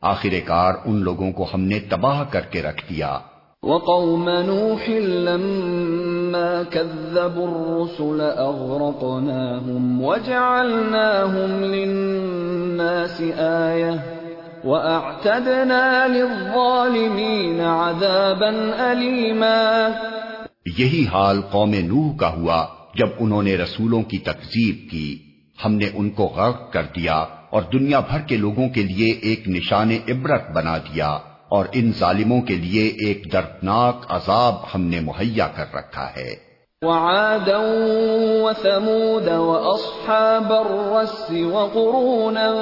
آخر 0.02 0.30
کار 0.46 0.74
ان 0.86 0.96
لوگوں 0.96 1.32
کو 1.32 1.48
ہم 1.54 1.62
نے 1.62 1.80
تباہ 1.80 2.24
کر 2.30 2.42
کے 2.42 2.62
رکھ 2.62 2.94
دیا۔ 2.94 3.20
وقوم 3.64 4.30
نوح 4.30 4.90
لما 5.00 6.64
كذبوا 6.70 7.48
الرسل 7.48 8.22
أغرقناهم 8.38 10.02
وجعلناهم 10.04 11.64
للناس 11.64 13.22
آية 13.40 13.96
وأعتدنا 14.64 16.08
للظالمين 16.08 17.62
عذابا 17.62 18.52
أليما. 18.80 19.88
یہی 20.78 21.06
حال 21.14 21.42
قوم 21.42 21.70
نوح 21.70 22.18
کا 22.18 22.34
ہوا 22.34 22.66
جب 22.96 23.08
انہوں 23.20 23.44
نے 23.44 23.56
رسولوں 23.56 24.02
کی 24.02 24.18
تکزیب 24.18 24.92
کی۔ 24.92 25.20
ہم 25.66 25.74
نے 25.74 25.86
ان 25.94 26.10
کو 26.10 26.24
غرق 26.24 26.74
کر 26.74 26.84
دیا 26.96 27.26
اور 27.50 27.62
دنیا 27.74 28.00
بھر 28.00 28.20
کے 28.20 28.38
لوگوں 28.38 28.70
کے 28.70 28.84
لیے 28.84 29.14
ایک 29.14 29.48
نشان 29.48 29.92
عبرت 29.92 30.52
بنا 30.56 30.78
دیا۔ 30.78 31.18
اور 31.54 31.66
ان 31.74 31.92
ظالموں 32.00 32.42
کے 32.42 32.56
لیے 32.56 32.88
ایک 32.88 33.34
دردناک 33.34 34.06
عذاب 34.10 34.56
ہم 34.76 34.82
نے 34.82 35.00
مہیا 35.00 35.48
کر 35.48 35.66
رکھا 35.74 36.10
ہے۔ 36.18 36.36
وعادا 36.82 37.58
وثمود 38.44 39.28
واصحاب 39.28 40.54
الرس 40.54 41.32
وقرونا 41.32 42.54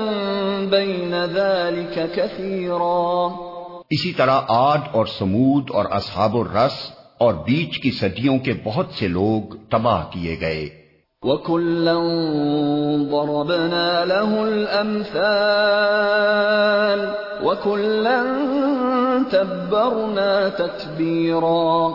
بين 0.70 1.26
ذلك 1.26 2.16
كثيرا 2.16 3.28
اسی 3.90 4.14
طرح 4.14 4.42
آد 4.48 4.80
اور 4.92 5.06
سمود 5.06 5.70
اور 5.74 5.86
اصحاب 5.92 6.38
الرس 6.38 6.92
اور 7.18 7.34
بیچ 7.34 7.78
کی 7.78 7.92
صدیوں 7.92 8.40
کے 8.40 8.54
بہت 8.64 8.88
سے 9.00 9.08
لوگ 9.08 9.56
تباہ 9.70 10.06
کیے 10.12 10.38
گئے۔ 10.42 10.81
وَكُلًّا 11.26 11.98
ضَرَبْنَا 13.12 14.06
لَهُ 14.06 14.44
الْأَمْثَالِ 14.44 15.22
وَكُلًّا 17.44 18.24
تَبَّرْنَا 19.30 20.50
تَتْبِيرًا 20.50 21.90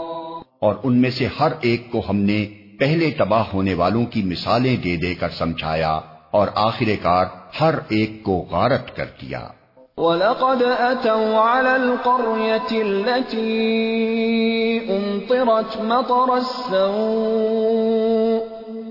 اور 0.58 0.74
ان 0.82 1.00
میں 1.00 1.10
سے 1.10 1.28
ہر 1.40 1.52
ایک 1.60 1.92
کو 1.92 2.02
ہم 2.08 2.16
نے 2.16 2.46
پہلے 2.80 3.10
تباہ 3.18 3.44
ہونے 3.54 3.74
والوں 3.74 4.06
کی 4.06 4.22
مثالیں 4.22 4.76
دے 4.76 4.96
دے 4.96 5.14
کر 5.14 5.28
سمجھایا 5.28 6.00
اور 6.30 6.48
آخر 6.54 6.86
کار 7.02 7.26
ہر 7.60 7.74
ایک 7.88 8.24
کو 8.24 8.46
غارت 8.50 8.96
کر 8.96 9.04
دیا۔ 9.22 9.40
وَلَقَدْ 9.96 10.62
أَتَوْا 10.62 11.58
عَلَى 11.58 11.74
الْقَرْيَةِ 11.74 12.80
الَّتِي 12.80 13.66
أُمْطِرَتْ 14.96 15.80
مَطَرَ 15.80 16.32
السَّوْءِ 16.32 18.05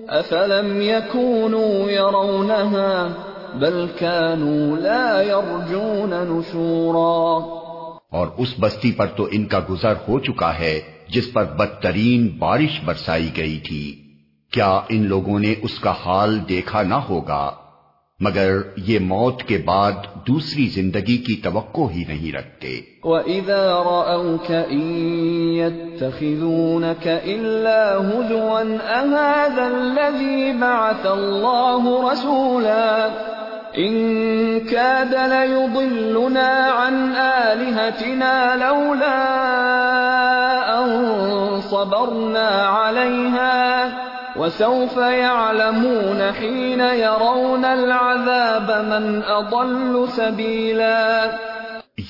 أَفَلَمْ 0.10 0.82
يَكُونُوا 0.82 1.92
يَرَوْنَهَا 1.92 3.08
بَلْ 3.60 3.88
كَانُوا 4.00 4.78
لَا 4.78 5.22
يَرْجُونَ 5.22 6.16
نُشُورًا 6.16 7.56
اور 8.12 8.28
اس 8.38 8.54
بستی 8.60 8.92
پر 8.92 9.06
تو 9.06 9.28
ان 9.32 9.46
کا 9.46 9.60
گزر 9.70 9.94
ہو 10.08 10.20
چکا 10.20 10.60
ہے 10.60 10.82
جس 11.08 11.34
پر 11.34 11.44
بدترین 11.44 12.28
بارش 12.28 12.82
برسائی 12.86 13.30
گئی 13.38 13.60
تھی۔ 13.60 14.02
کیا 14.52 14.82
ان 14.90 15.08
لوگوں 15.08 15.40
نے 15.40 15.56
اس 15.62 15.80
کا 15.80 15.94
حال 16.06 16.50
دیکھا 16.50 16.82
نہ 16.82 16.96
ہوگا؟ 16.96 17.52
مگر 18.20 18.62
یہ 18.76 19.00
موت 19.00 19.44
کے 19.44 19.58
بعد 19.58 19.92
دوسری 20.28 20.68
زندگی 20.68 21.18
کی 21.18 21.36
توقع 21.44 21.82
ہی 21.82 22.04
نہیں 22.08 22.36
رکھتے۔ 22.36 22.82
وَإِذَا 23.04 23.84
رَأَوْكَ 23.86 24.54
إِن 24.70 24.82
يَتَّخِذُونَكَ 25.56 27.10
إِلَّا 27.24 27.98
هُزُوًا 27.98 28.62
أَهَذَا 29.02 29.68
الَّذِي 29.68 30.54
بَعَثَ 30.54 31.06
اللَّهُ 31.06 32.12
رَسُولًا 32.12 33.08
إِن 33.78 33.94
كَادَ 34.60 35.16
لَيُضِلُّنَا 35.16 36.50
عَنْ 36.72 37.16
آلِهَتِنَا 37.16 38.56
لَوْلَا 38.56 39.20
أَن 40.80 40.90
صَبَرْنَا 41.62 42.50
عَلَيْهَا 42.64 44.05
وسوف 44.38 44.98
يعلمون 44.98 46.22
حين 46.40 46.80
يرون 46.80 47.66
العذاب 47.66 48.72
من 48.72 49.20
اضل 49.28 50.06
سبيلا. 50.16 51.26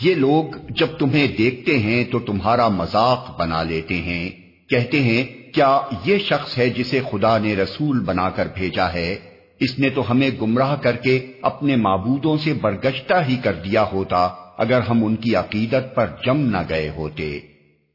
یہ 0.01 0.15
لوگ 0.15 0.43
جب 0.69 0.87
تمہیں 0.99 1.27
دیکھتے 1.37 1.79
ہیں 1.79 2.03
تو 2.03 2.19
تمہارا 2.19 2.67
مذاق 2.67 3.39
بنا 3.39 3.63
لیتے 3.63 3.95
ہیں، 3.95 4.29
کہتے 4.69 4.99
ہیں، 4.99 5.53
کیا 5.53 5.81
یہ 6.05 6.17
شخص 6.17 6.57
ہے 6.57 6.69
جسے 6.69 6.99
خدا 7.11 7.37
نے 7.37 7.55
رسول 7.55 7.99
بنا 7.99 8.29
کر 8.29 8.47
بھیجا 8.53 8.93
ہے؟ 8.93 9.15
اس 9.59 9.79
نے 9.79 9.89
تو 9.89 10.11
ہمیں 10.11 10.29
گمراہ 10.41 10.75
کر 10.75 10.95
کے 10.95 11.31
اپنے 11.41 11.75
معبودوں 11.75 12.37
سے 12.37 12.53
برگشتہ 12.53 13.13
ہی 13.29 13.35
کر 13.35 13.53
دیا 13.53 13.85
ہوتا، 13.93 14.29
اگر 14.57 14.79
ہم 14.79 15.05
ان 15.05 15.15
کی 15.15 15.35
عقیدت 15.35 15.95
پر 15.95 16.05
جم 16.25 16.37
نہ 16.37 16.57
گئے 16.69 16.89
ہوتے۔ 16.89 17.39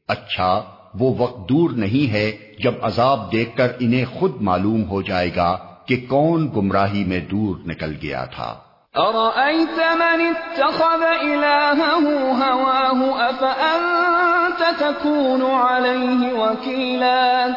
اچھا 0.07 0.61
وہ 0.99 1.13
وقت 1.17 1.49
دور 1.49 1.69
نہیں 1.69 2.13
ہے 2.13 2.37
جب 2.63 2.73
عذاب 2.81 3.31
دیکھ 3.31 3.57
کر 3.57 3.67
انہیں 3.79 4.05
خود 4.19 4.41
معلوم 4.41 4.89
ہو 4.89 5.01
جائے 5.01 5.29
گا 5.35 5.57
کہ 5.85 6.05
کون 6.09 6.49
گمراہی 6.55 7.03
میں 7.03 7.19
دور 7.19 7.55
نکل 7.65 7.93
گیا 8.01 8.25
تھا۔ 8.25 8.55
أَرَأَيْتَ 8.97 9.97
مَنِ 9.97 10.27
اتَّخَذَ 10.27 11.03
إِلَاهَهُ 11.21 12.33
هَوَاهُ 12.41 13.29
أَفَأَنْتَ 13.29 14.79
تَكُونُ 14.79 15.41
عَلَيْهِ 15.41 16.33
وَكِيلًا 16.33 17.47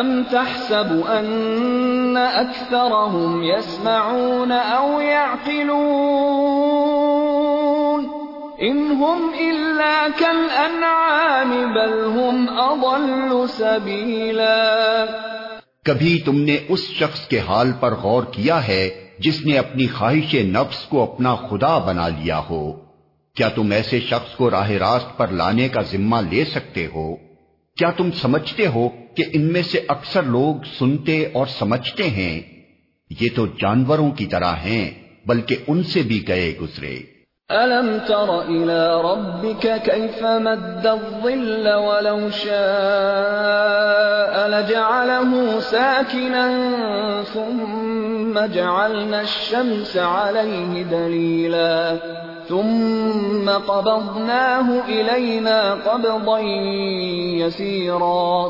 أَمْ 0.00 0.22
تَحْسَبُ 0.30 1.08
أَنَّ 1.08 2.16
أكثرهم 2.16 3.42
يسمعون 3.42 4.52
أو 4.52 5.00
يعقلون 5.00 7.03
إن 8.62 8.78
هم 8.78 9.30
إلا 9.38 10.06
كالأنعام، 10.18 11.50
بل 11.74 12.20
هم 12.20 12.46
أضل 12.58 13.46
سبيلا. 13.48 15.04
کبھی 15.84 16.18
تم 16.24 16.40
نے 16.40 16.58
اس 16.68 16.80
شخص 16.90 17.28
کے 17.28 17.38
حال 17.38 17.72
پر 17.80 17.94
غور 17.94 18.22
کیا 18.22 18.68
ہے 18.68 19.08
جس 19.18 19.46
نے 19.46 19.58
اپنی 19.58 19.86
خواہش 19.86 20.34
نفس 20.34 20.84
کو 20.84 21.02
اپنا 21.02 21.34
خدا 21.34 21.78
بنا 21.78 22.08
لیا 22.08 22.38
ہو؟ 22.38 22.72
کیا 23.36 23.48
تم 23.48 23.70
ایسے 23.70 24.00
شخص 24.00 24.36
کو 24.36 24.50
راہ 24.50 24.70
راست 24.70 25.18
پر 25.18 25.28
لانے 25.28 25.68
کا 25.68 25.82
ذمہ 25.82 26.16
لے 26.30 26.44
سکتے 26.44 26.86
ہو؟ 26.94 27.16
کیا 27.76 27.90
تم 27.90 28.10
سمجھتے 28.10 28.66
ہو 28.66 28.88
کہ 28.88 29.24
ان 29.32 29.52
میں 29.52 29.62
سے 29.62 29.80
اکثر 29.88 30.22
لوگ 30.22 30.54
سنتے 30.78 31.26
اور 31.32 31.46
سمجھتے 31.46 32.04
ہیں؟ 32.04 32.40
یہ 33.20 33.28
تو 33.36 33.46
جانوروں 33.46 34.10
کی 34.10 34.26
طرح 34.26 34.52
ہیں، 34.52 34.90
بلکہ 35.26 35.56
ان 35.66 35.82
سے 35.82 36.02
بھی 36.02 36.28
گئے 36.28 36.54
گزرے۔ 36.62 37.13
أَلَمْ 37.50 37.98
تَرَ 38.08 38.40
إِلَىٰ 38.48 39.02
رَبِّكَ 39.04 39.66
كَيْفَ 39.84 40.22
مَدَّ 40.22 40.86
الظِّلَّ 40.86 41.74
وَلَوْ 41.74 42.30
شَاءَ 42.30 42.54
لَجَعَلَهُ 44.48 45.60
سَاكِنًا 45.60 46.48
ثُمَّ 47.32 48.40
جَعَلْنَا 48.54 49.20
الشَّمْسَ 49.20 49.96
عَلَيْهِ 49.96 50.82
دَلِيلًا 50.90 51.96
ثُمَّ 52.48 53.50
قَبَضْنَاهُ 53.66 54.70
إِلَيْنَا 54.88 55.74
قَبْضًا 55.84 56.38
يَسِيرًا 57.44 58.48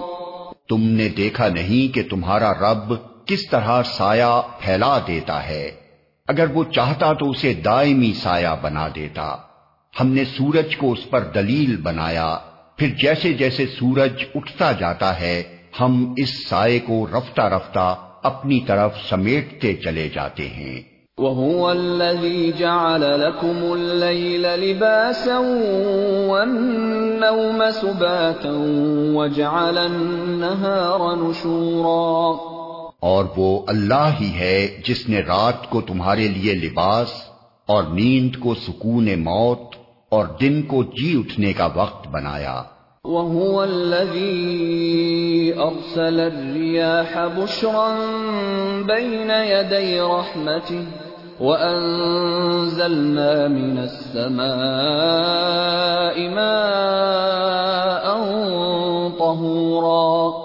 تم 0.69 0.81
نے 0.81 1.09
دیکھا 1.09 1.49
نہیں 1.49 1.95
کہ 1.95 2.03
تمہارا 2.11 2.53
رب 2.53 2.95
کس 3.27 3.51
طرح 3.51 3.83
سایہ 3.83 4.43
پھیلا 4.59 4.99
دیتا 5.07 5.49
ہے۔ 5.49 5.84
اگر 6.29 6.47
وہ 6.55 6.65
چاہتا 6.65 7.13
تو 7.13 7.31
اسے 7.31 7.55
دائمی 7.55 8.13
سایہ 8.13 8.49
بنا 8.63 8.89
دیتا۔ 8.95 9.37
ہم 10.01 10.09
نے 10.09 10.25
سورج 10.25 10.77
کو 10.77 10.93
اس 10.93 11.11
پر 11.11 11.21
دلیل 11.21 11.77
بنایا۔ 11.77 12.39
پھر 12.77 12.89
جیسے 13.03 13.33
جیسے 13.33 13.67
سورج 13.67 14.25
اٹھتا 14.35 14.73
جاتا 14.73 15.21
ہے، 15.21 15.43
ہم 15.81 16.15
اس 16.17 16.49
سائے 16.49 16.79
کو 16.79 17.07
رفتہ 17.07 17.43
رفتہ 17.43 17.95
اپنی 18.23 18.61
طرف 18.67 18.93
سمیٹتے 19.09 19.75
چلے 19.75 20.09
جاتے 20.09 20.49
ہیں۔ 20.49 20.83
وَهُوَ 21.19 21.71
الَّذِي 21.71 22.53
جَعَلَ 22.53 23.05
لَكُمُ 23.05 23.73
اللَّيْلَ 23.73 24.47
لِبَاسًا 24.57 25.39
وَالنَّوْمَ 26.29 27.65
سُبَاتًا 27.71 28.57
وَجَعَلَ 29.15 29.81
النَّهَارَ 29.81 31.17
نُشُورًا۔ 31.17 32.54
اور 33.05 33.25
وہ 33.37 33.62
اللہ 33.69 34.09
ہی 34.21 34.35
ہے 34.35 34.83
جس 34.87 35.09
نے 35.09 35.21
رات 35.21 35.71
کو 35.71 35.81
تمہارے 35.81 36.29
لیے 36.29 36.55
لباس 36.55 37.09
اور 37.67 37.83
نیند 37.83 38.40
کو 38.40 38.55
سکون 38.55 39.05
موت 39.05 39.77
اور 40.09 40.27
دن 40.40 40.62
کو 40.62 40.83
جی 40.83 41.19
اٹھنے 41.19 41.53
کا 41.53 41.69
وقت 41.75 42.09
بنایا۔ 42.09 42.62
وَهُوَ 43.05 43.62
الَّذِي 43.62 45.53
أَرْسَلَ 45.53 46.21
الرِّيَاحَ 46.21 47.21
بُشْرًا 47.37 48.83
بَيْنَ 48.87 49.33
يَدَيْ 49.33 49.99
رَحْمَتِهِ 49.99 50.85
وَأَنزَلْنَا 51.40 53.47
مِنَ 53.47 53.81
السَّمَاءِ 53.81 56.29
مَاءً 56.29 58.21
طَهُورًا۔ 59.19 60.44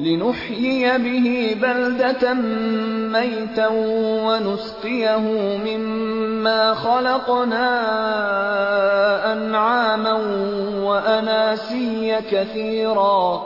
لنحيي 0.00 0.98
به 0.98 1.54
بلدة 1.60 2.32
ميتا 3.12 3.66
ونسقيه 4.26 5.20
مما 5.64 6.74
خلقنا 6.74 7.66
أنعاما 9.32 10.12
وأناسيا 10.80 12.20
كثيرا. 12.30 13.38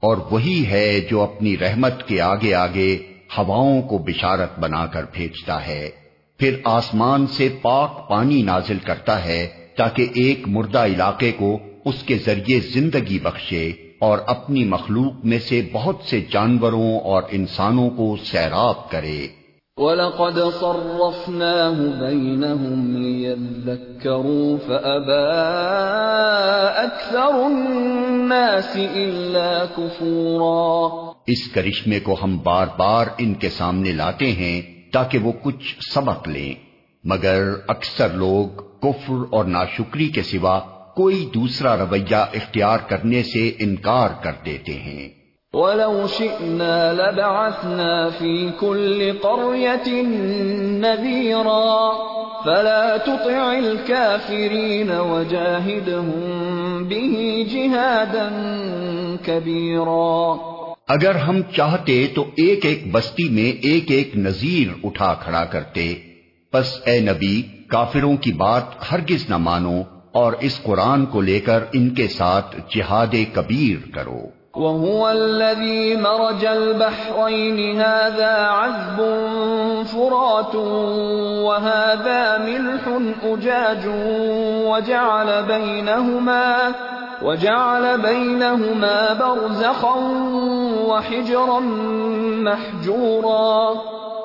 اور 0.00 0.16
وہی 0.30 0.66
ہے 0.66 1.00
جو 1.10 1.22
اپنی 1.22 1.58
رحمت 1.58 2.08
کے 2.08 2.20
آگے 2.20 2.54
آگے 2.54 2.98
ہواؤں 3.38 3.82
کو 3.82 3.98
بشارت 3.98 4.58
بنا 4.58 4.86
کر 4.86 5.02
بھیجتا 5.12 5.66
ہے۔ 5.66 5.90
پھر 6.38 6.56
آسمان 6.64 7.26
سے 7.26 7.48
پاک 7.62 8.08
پانی 8.08 8.42
نازل 8.42 8.78
کرتا 8.78 9.24
ہے 9.24 9.48
تاکہ 9.76 10.06
ایک 10.14 10.42
مردہ 10.46 10.78
علاقے 10.78 11.32
کو 11.32 11.58
اس 11.84 12.02
کے 12.02 12.18
ذریعے 12.26 12.60
زندگی 12.60 13.18
بخشے۔ 13.18 13.83
اور 14.04 14.18
اپنی 14.26 14.64
مخلوق 14.64 15.24
میں 15.24 15.38
سے 15.38 15.68
بہت 15.72 15.96
سے 16.04 16.20
جانوروں 16.30 17.00
اور 17.00 17.22
انسانوں 17.30 17.90
کو 17.90 18.16
سیراب 18.24 18.90
کرے۔ 18.90 19.26
وَلَقَدْ 19.76 20.38
صَرَّفْنَاهُ 20.60 21.88
بَيْنَهُمْ 21.98 22.98
لِيَذَّكَّرُوا 22.98 24.56
فَأَبَا 24.66 25.32
أَكْثَرُ 26.84 27.44
النَّاسِ 27.44 28.78
إِلَّا 28.78 29.64
كُفُورًا۔ 29.76 31.12
اس 31.26 31.52
کرشمے 31.54 32.00
کو 32.00 32.16
ہم 32.22 32.38
بار 32.42 32.66
بار 32.76 33.06
ان 33.18 33.34
کے 33.34 33.48
سامنے 33.48 33.92
لاتے 33.92 34.32
ہیں 34.32 34.62
تاکہ 34.92 35.18
وہ 35.18 35.32
کچھ 35.42 35.76
سبق 35.94 36.28
لیں۔ 36.28 36.54
مگر 37.04 37.42
اکثر 37.68 38.08
لوگ 38.08 38.62
کفر 38.82 39.14
اور 39.30 39.44
ناشکری 39.44 40.08
کے 40.08 40.22
سوا 40.22 40.60
کوئی 40.94 41.30
دوسرا 41.34 41.76
رویہ 41.76 42.16
اختیار 42.16 42.78
کرنے 42.88 43.22
سے 43.22 43.52
انکار 43.58 44.08
کر 44.22 44.32
دیتے 44.46 44.72
ہیں۔ 44.72 45.08
وَلَوْ 45.52 46.10
شِئْنَا 46.10 46.92
لَبَعَثْنَا 46.92 48.08
فِي 48.18 48.46
كُلِّ 48.58 49.12
قَرْيَةٍ 49.22 50.04
نَذِيرًا 50.78 51.90
فَلَا 52.44 52.96
تُطِعِ 52.96 53.34
الْكَافِرِينَ 53.34 54.92
وَجَاهِدْهُمْ 54.92 56.20
بِهِ 56.88 57.44
جِهَادًا 57.50 58.30
كَبِيرًا۔ 59.24 60.36
اگر 60.88 61.14
ہم 61.14 61.40
چاہتے 61.56 62.06
تو 62.14 62.22
ایک 62.22 62.66
ایک 62.66 62.92
بستی 62.92 63.28
میں 63.28 63.64
ایک 63.64 63.90
ایک 63.90 64.16
نذیر 64.16 64.72
اٹھا 64.84 65.14
کھڑا 65.14 65.44
کرتے۔ 65.44 65.94
پس 66.52 66.80
اے 66.86 67.00
نبی 67.00 67.42
کافروں 67.68 68.16
کی 68.16 68.32
بات 68.32 68.92
ہرگز 68.92 69.30
نہ 69.30 69.36
مانو۔ 69.36 69.93
اور 70.14 70.32
اس 70.40 70.62
قرآن 70.62 71.06
کو 71.06 71.20
لے 71.20 71.40
کر 71.40 71.64
ان 71.72 71.90
کے 71.90 72.08
ساتھ 72.08 72.56
جہاد 72.76 73.14
کبیر 73.32 73.90
کرو۔ 73.94 74.20
وهو 74.54 75.06
الذي 75.06 75.96
مرج 75.96 76.46
البحرين 76.46 77.80
هذا 77.80 78.48
عذب 78.50 79.02
فرات 79.92 80.54
وهذا 81.44 82.36
ملح 82.44 82.88
أجاج 83.24 83.88
وجعل 84.66 85.42
بينهما 85.46 86.70
وجعل 87.22 87.96
بينهما 88.02 89.12
برزخا 89.18 89.94
وحجرا 90.86 91.58
محجورا۔ 92.36 93.72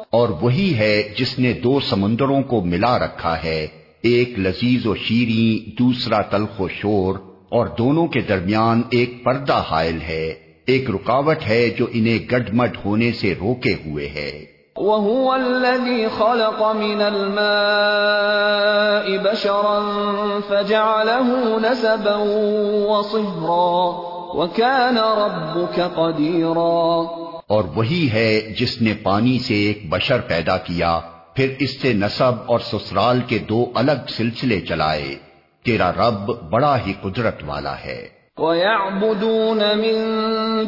اور 0.10 0.30
وہی 0.42 0.74
ہے 0.78 1.14
جس 1.18 1.40
نے 1.40 1.54
دو 1.54 1.80
سمندروں 1.80 2.42
کو 2.42 2.62
ملا 2.62 3.00
رکھا 3.00 3.44
ہے۔ 3.44 3.68
ایک 4.02 4.40
لذیذ 4.40 4.86
و 4.86 4.96
شیریں 4.96 5.80
دوسرا 5.80 6.22
تلخ 6.22 6.62
و 6.62 6.68
شور 6.68 7.16
اور 7.50 7.68
دونوں 7.68 8.08
کے 8.08 8.22
درمیان 8.22 8.82
ایک 8.92 9.24
پردہ 9.24 9.54
حائل 9.54 10.02
ہے۔ 10.02 10.34
ایک 10.66 10.90
رکاوٹ 10.90 11.38
ہے 11.48 11.70
جو 11.70 11.88
انہیں 11.92 12.32
گڈ 12.32 12.54
مڈ 12.54 12.78
ہونے 12.86 13.12
سے 13.12 13.34
روکے 13.40 13.74
ہوئے 13.74 14.10
ہے۔ 14.10 14.46
وَهُوَ 14.76 15.34
الَّذِي 15.34 16.06
خَلَقَ 16.18 16.78
مِنَ 16.78 17.04
الْمَاءِ 17.04 19.18
بَشَرًا 19.18 20.40
فَجَعَلَهُ 20.48 21.60
نَسَبًا 21.60 22.90
وَصِهْرًا 22.90 24.02
وَكَانَ 24.34 25.00
رَبُّكَ 25.00 25.82
قَدِيرًا۔ 25.82 27.04
اور 27.48 27.64
وہی 27.76 28.10
ہے 28.14 28.54
جس 28.60 28.82
نے 28.82 28.94
پانی 29.04 29.40
سے 29.40 29.54
ایک 29.54 29.90
بشر 29.90 30.22
پیدا 30.22 30.58
کیا۔ 30.58 31.00
پھر 31.40 31.54
اس 31.60 31.82
سے 31.82 31.94
نصب 31.94 32.32
اور 32.46 32.60
سسرال 32.60 33.22
کے 33.28 33.38
دو 33.38 33.66
الگ 33.76 34.08
سلسلے 34.08 34.62
چلائے۔ 34.62 35.16
تیرا 35.64 35.92
رب 35.92 36.50
بڑا 36.50 36.78
ہی 36.86 36.94
قدرت 37.02 37.44
والا 37.46 37.76
ہے۔ 37.86 38.08
وَيَعْبُدُونَ 38.38 39.60
مِن 39.60 39.96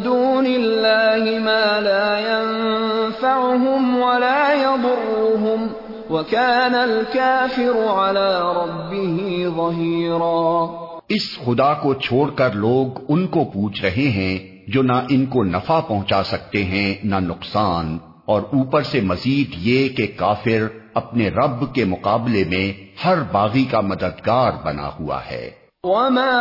دُونِ 0.04 0.56
اللَّهِ 0.56 1.40
مَا 1.40 1.80
لَا 1.80 2.20
يَنفَعُهُمْ 2.20 4.04
وَلَا 4.04 4.54
يَضُرُّهُمْ 4.62 5.68
وَكَانَ 6.10 6.78
الْكَافِرُ 6.78 7.78
عَلَى 7.78 8.40
رَبِّهِ 8.56 9.46
ظَهِيرًا۔ 9.56 10.68
اس 11.10 11.40
خدا 11.46 11.74
کو 11.74 11.94
چھوڑ 11.94 12.32
کر 12.32 12.52
لوگ 12.52 13.06
ان 13.10 13.28
کو 13.28 13.44
پوچھ 13.44 13.82
رہے 13.82 14.10
ہیں 14.10 14.60
جو 14.68 14.84
نہ 14.84 14.94
ان 15.10 15.26
کو 15.26 15.44
نفع 15.44 15.80
پہنچا 15.80 16.24
سکتے 16.24 16.64
ہیں 16.64 16.96
نہ 17.04 17.16
نقصان۔ 17.16 17.98
اور 18.26 18.42
اوپر 18.42 18.82
سے 18.82 19.02
مزید 19.02 19.52
یہ 19.58 19.90
کہ 19.90 20.08
کافر 20.18 20.68
اپنے 20.94 21.30
رب 21.30 21.76
کے 21.76 21.86
مقابلے 21.86 22.44
میں 22.50 22.96
ہر 23.06 23.18
باغی 23.32 23.64
کا 23.64 23.82
مددگار 23.82 24.52
بنا 24.64 24.90
ہوا 25.00 25.20
ہے۔ 25.32 25.62
وما 25.84 26.38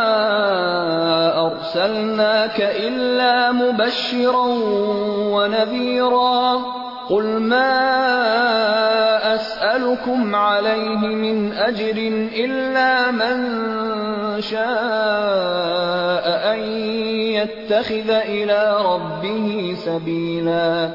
ارسلناك 1.35 2.61
الا 2.61 3.51
مبشرا 3.51 4.45
ونذيرا 5.33 6.57
قل 7.09 7.37
ما 7.39 7.71
أسألكم 9.35 10.35
عليه 10.35 11.01
من 11.07 11.53
أجر 11.53 11.97
إلا 12.35 13.11
من 13.11 13.37
شاء 14.41 16.25
أن 16.53 16.59
يتخذ 17.37 18.09
إلى 18.09 18.77
ربه 18.85 19.75
سبيلا 19.85 20.91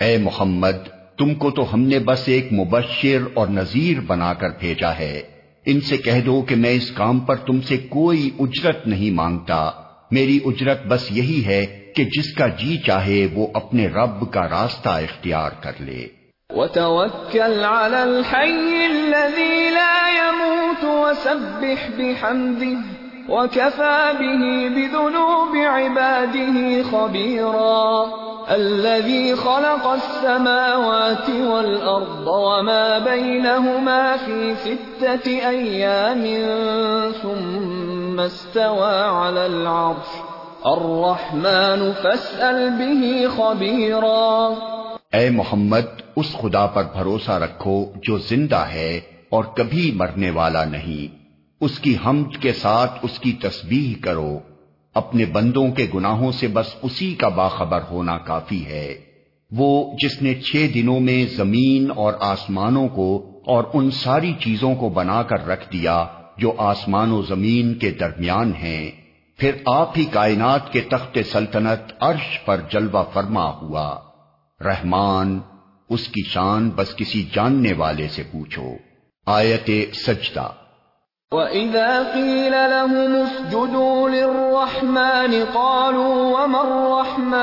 اے 0.00 0.18
محمد، 0.18 0.88
تم 1.18 1.34
کو 1.34 1.50
تو 1.50 1.74
ہم 1.74 1.80
نے 1.80 1.98
بس 1.98 2.22
ایک 2.26 2.52
مبشر 2.52 3.18
اور 3.34 3.46
نذیر 3.46 4.00
بنا 4.00 4.34
کر 4.34 4.48
بھیجا 4.58 4.98
ہے۔ 4.98 5.22
ان 5.66 5.80
سے 5.80 5.96
کہہ 5.96 6.20
دو 6.26 6.42
کہ 6.42 6.54
میں 6.56 6.70
اس 6.70 6.90
کام 6.90 7.20
پر 7.20 7.36
تم 7.36 7.60
سے 7.60 7.76
کوئی 7.76 8.30
اجرت 8.38 8.86
نہیں 8.86 9.10
مانگتا۔ 9.10 9.70
میری 10.10 10.38
اجرت 10.44 10.86
بس 10.86 11.06
یہی 11.10 11.44
ہے 11.46 11.66
کہ 11.96 12.04
جس 12.04 12.34
کا 12.34 12.46
جی 12.46 12.76
چاہے 12.86 13.26
وہ 13.34 13.46
اپنے 13.54 13.86
رب 13.86 14.32
کا 14.32 14.48
راستہ 14.48 14.88
اختیار 14.88 15.50
کر 15.60 15.72
لے۔ 15.80 16.06
وتوكل 16.50 17.64
على 17.64 17.96
الحي 17.96 18.84
الذي 18.84 19.70
لا 19.70 20.08
يموت 20.18 20.84
وسبح 20.84 21.90
بحمده 21.98 22.80
وكفى 23.28 24.16
به 24.18 24.68
بذنوب 24.74 25.56
عباده 25.70 26.68
خبيرا۔ 26.90 28.04
الذي 28.48 29.34
خلق 29.34 29.86
السماوات 29.86 31.30
والأرض 31.30 32.26
وما 32.26 32.98
بينهما 33.04 34.16
في 34.24 34.54
ستة 34.64 35.50
أيام 35.50 36.26
ثم 37.22 38.20
استوى 38.20 39.02
على 39.08 39.44
العرش. 39.44 40.20
الرحمن 40.64 41.92
فاسأل 42.02 42.68
به 42.68 43.28
خبيرا. 43.36 44.54
اے 45.12 45.30
محمد، 45.30 46.02
اس 46.16 46.32
خدا 46.32 46.66
پر 46.66 46.84
بھروسہ 46.92 47.30
رکھو 47.30 47.86
جو 48.02 48.18
زندہ 48.18 48.64
ہے 48.72 49.00
اور 49.30 49.44
کبھی 49.44 49.92
مرنے 49.94 50.30
والا 50.30 50.64
نہیں۔ 50.64 51.18
اس 51.60 51.78
کی 51.78 51.96
حمد 52.06 52.42
کے 52.42 52.52
ساتھ 52.52 52.92
اس 53.02 53.18
کی 53.18 53.32
تسبیح 53.32 54.02
کرو۔ 54.04 54.38
اپنے 54.94 55.24
بندوں 55.24 55.68
کے 55.68 55.86
گناہوں 55.94 56.32
سے 56.32 56.48
بس 56.48 56.74
اسی 56.82 57.14
کا 57.14 57.28
باخبر 57.28 57.80
ہونا 57.90 58.18
کافی 58.18 58.66
ہے۔ 58.66 58.94
وہ 59.50 59.96
جس 60.02 60.22
نے 60.22 60.34
چھ 60.34 60.66
دنوں 60.74 61.00
میں 61.00 61.36
زمین 61.36 61.90
اور 61.96 62.12
آسمانوں 62.20 62.88
کو 62.88 63.40
اور 63.46 63.64
ان 63.74 63.90
ساری 63.90 64.32
چیزوں 64.40 64.74
کو 64.74 64.88
بنا 64.88 65.22
کر 65.22 65.46
رکھ 65.46 65.72
دیا 65.72 66.06
جو 66.36 66.52
آسمان 66.58 67.12
و 67.12 67.22
زمین 67.22 67.74
کے 67.74 67.90
درمیان 67.90 68.54
ہیں، 68.54 68.90
پھر 69.38 69.52
آپ 69.66 69.98
ہی 69.98 70.04
کائنات 70.04 70.72
کے 70.72 70.80
تخت 70.80 71.18
سلطنت 71.32 71.92
عرش 72.00 72.44
پر 72.44 72.60
جلوہ 72.70 73.04
فرما 73.12 73.50
ہوا۔ 73.50 73.96
رحمان، 74.60 75.38
اس 75.88 76.08
کی 76.08 76.22
شان 76.28 76.70
بس 76.76 76.96
کسی 76.96 77.24
جاننے 77.34 77.72
والے 77.72 78.08
سے 78.08 78.22
پوچھو۔ 78.32 78.74
آیت 79.26 79.70
سجدہ۔ 79.94 80.48
وَإِذَا 81.32 82.12
قِيلَ 82.12 82.52
لَهُمُ 82.52 83.14
اسْجُدُوا 83.14 84.08
لِلرَّحْمَنِ 84.08 85.44
قَالُوا 85.54 86.38
وَمَا 86.38 86.60
الرَّحْمَنُ 86.60 87.38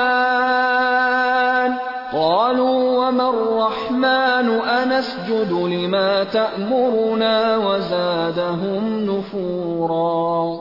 قَالُوا 2.11 3.05
وَمَا 3.05 3.29
الرَّحْمَنُ 3.29 4.69
أَنَسْجُدُ 4.69 5.51
لِمَا 5.51 6.23
تَأْمُرُنَا 6.23 7.57
وَزَادَهُمْ 7.57 8.99
نُفُورًا 8.99 10.55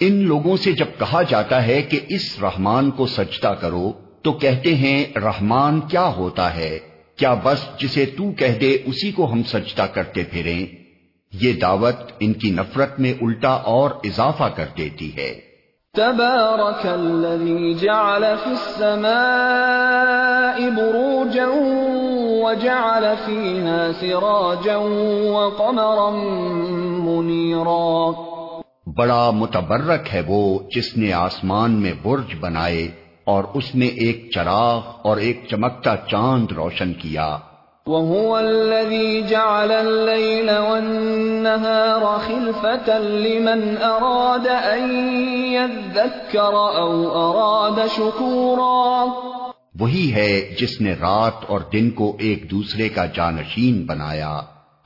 ان 0.00 0.12
لوگوں 0.12 0.56
سے 0.56 0.72
جب 0.72 0.98
کہا 0.98 1.22
جاتا 1.22 1.66
ہے 1.66 1.82
کہ 1.82 2.00
اس 2.08 2.38
رحمان 2.42 2.90
کو 2.90 3.06
سجدہ 3.06 3.54
کرو، 3.60 3.92
تو 4.22 4.32
کہتے 4.32 4.74
ہیں، 4.74 5.18
رحمان 5.18 5.80
کیا 5.80 6.06
ہوتا 6.06 6.56
ہے؟ 6.56 6.78
کیا 7.16 7.34
بس 7.34 7.66
جسے 7.78 8.06
تو 8.06 8.32
کہہ 8.32 8.58
دے، 8.60 8.78
اسی 8.84 9.12
کو 9.12 9.32
ہم 9.32 9.42
سجدہ 9.42 9.86
کرتے 9.94 10.24
پھریں؟ 10.24 10.77
یہ 11.32 11.52
دعوت 11.52 11.96
ان 12.20 12.32
کی 12.32 12.50
نفرت 12.50 13.00
میں 13.00 13.12
الٹا 13.20 13.48
اور 13.48 13.90
اضافہ 14.04 14.44
کر 14.44 14.64
دیتی 14.78 15.16
ہے۔ 15.16 15.48
تبارك 15.94 16.86
الذي 16.86 17.74
جعل 17.74 18.24
في 18.44 18.50
السماء 18.50 19.08
بروجا 20.76 21.46
وجعل 22.44 23.04
فيها 23.24 23.90
سراجا 24.00 24.76
وقمرا 25.32 26.10
منيرا 27.04 28.10
بڑا 28.86 29.30
متبرک 29.30 30.14
ہے 30.14 30.22
وہ 30.26 30.58
جس 30.76 30.96
نے 30.96 31.12
آسمان 31.12 31.70
میں 31.70 31.92
برج 32.02 32.34
بنائے 32.40 32.88
اور 33.24 33.44
اس 33.54 33.74
میں 33.74 33.86
ایک 33.86 34.30
چراغ 34.34 34.80
اور 35.02 35.16
ایک 35.16 35.44
چمکتا 35.50 35.96
چاند 35.96 36.52
روشن 36.52 36.92
کیا۔ 36.92 37.38
وهو 37.88 38.38
الذي 38.38 39.22
جعل 39.22 39.72
الليل 39.72 40.50
والنهار 40.50 42.18
خلفة 42.26 42.98
لمن 42.98 43.74
أراد 43.82 44.46
أن 44.74 44.90
يذكر 45.52 46.54
أو 46.76 47.06
أراد 47.08 47.86
شكورا. 47.96 49.04
وہی 49.80 50.12
ہے 50.12 50.56
جس 50.60 50.80
نے 50.80 50.92
رات 50.92 51.44
اور 51.46 51.60
دن 51.72 51.90
کو 51.90 52.16
ایک 52.20 52.50
دوسرے 52.50 52.88
کا 52.88 53.06
جانشین 53.06 53.86
بنایا، 53.86 54.40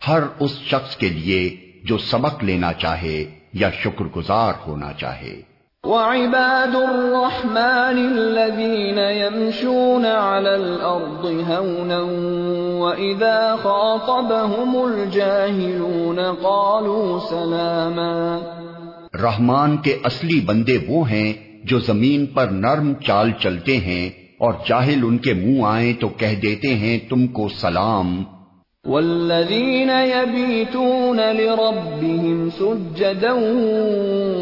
ہر 0.09 0.21
اس 0.41 0.59
شخص 0.59 0.97
کے 0.97 1.09
لیے 1.09 1.57
جو 1.85 1.99
سبق 1.99 2.45
لینا 2.45 2.73
چاہے 2.73 3.25
یا 3.53 3.71
شکر 3.71 4.05
گزار 4.17 4.53
ہونا 4.67 4.93
چاہے۔ 4.93 5.52
وعباد 5.85 6.75
الرحمن 6.77 7.99
الذين 7.99 8.99
يمشون 8.99 10.05
على 10.07 10.57
الأرض 10.57 11.25
هونا 11.49 12.01
وإذا 12.83 13.57
خاطبهم 13.57 14.77
الجاهلون 14.85 16.21
قالوا 16.43 17.19
سلاما 17.31 18.39
رحمان 19.15 19.77
کے 19.77 19.97
اصلی 20.05 20.41
بندے 20.41 20.79
وہ 20.89 21.11
ہیں 21.11 21.33
جو 21.65 21.79
زمین 21.79 22.27
پر 22.27 22.55
نرم 22.61 22.93
چال 23.01 23.33
چلتے 23.39 23.77
ہیں 23.79 24.11
اور 24.39 24.55
جاہل 24.69 25.05
ان 25.05 25.19
کے 25.19 25.35
منہ 25.35 25.65
آئیں 25.67 25.93
تو 26.01 26.09
کہہ 26.09 26.41
دیتے 26.43 26.75
ہیں 26.75 26.99
تم 27.09 27.27
کو 27.27 27.49
سلام۔ 27.61 28.15
والذين 28.87 29.91
يبيتون 29.91 31.21
لربهم 31.33 32.51
سجدا 32.51 33.33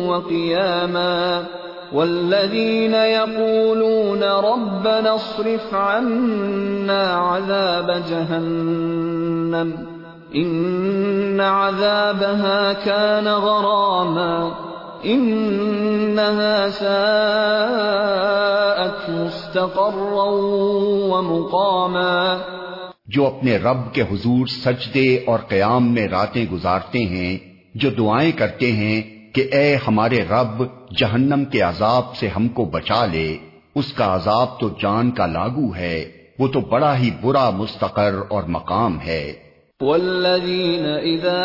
وقياما 0.08 1.44
والذين 1.92 2.94
يقولون 2.94 4.22
ربنا 4.22 5.14
اصرف 5.14 5.74
عنا 5.74 7.16
عذاب 7.16 8.02
جهنم 8.10 9.86
إن 10.34 11.40
عذابها 11.40 12.72
كان 12.72 13.28
غراما 13.28 14.52
إنها 15.04 16.68
ساءت 16.70 17.00
مستقرا 19.10 20.30
ومقاما 21.10 22.40
جو 23.14 23.26
اپنے 23.26 23.56
رب 23.56 23.94
کے 23.94 24.02
حضور 24.02 24.46
سجدے 24.46 25.16
اور 25.26 25.38
قیام 25.38 25.94
میں 25.94 26.08
راتیں 26.08 26.46
گزارتے 26.52 26.98
ہیں 26.98 27.38
جو 27.74 27.90
دعائیں 27.90 28.32
کرتے 28.32 28.72
ہیں 28.72 29.02
کہ 29.34 29.48
اے 29.52 29.76
ہمارے 29.88 30.16
رب 30.30 30.64
جہنم 30.98 31.44
کے 31.44 31.60
عذاب 31.60 32.16
سے 32.16 32.28
ہم 32.28 32.48
کو 32.48 32.64
بچا 32.64 33.06
لے۔ 33.06 33.36
اس 33.74 33.92
کا 33.92 34.14
عذاب 34.14 34.60
تو 34.60 34.68
جان 34.68 35.10
کا 35.10 35.26
لاگو 35.26 35.74
ہے 35.74 36.10
وہ 36.38 36.48
تو 36.48 36.60
بڑا 36.60 36.98
ہی 36.98 37.10
برا 37.22 37.50
مستقر 37.50 38.14
اور 38.28 38.42
مقام 38.42 39.00
ہے۔ 39.00 39.32
والذین 39.80 40.86
اذا 40.86 41.42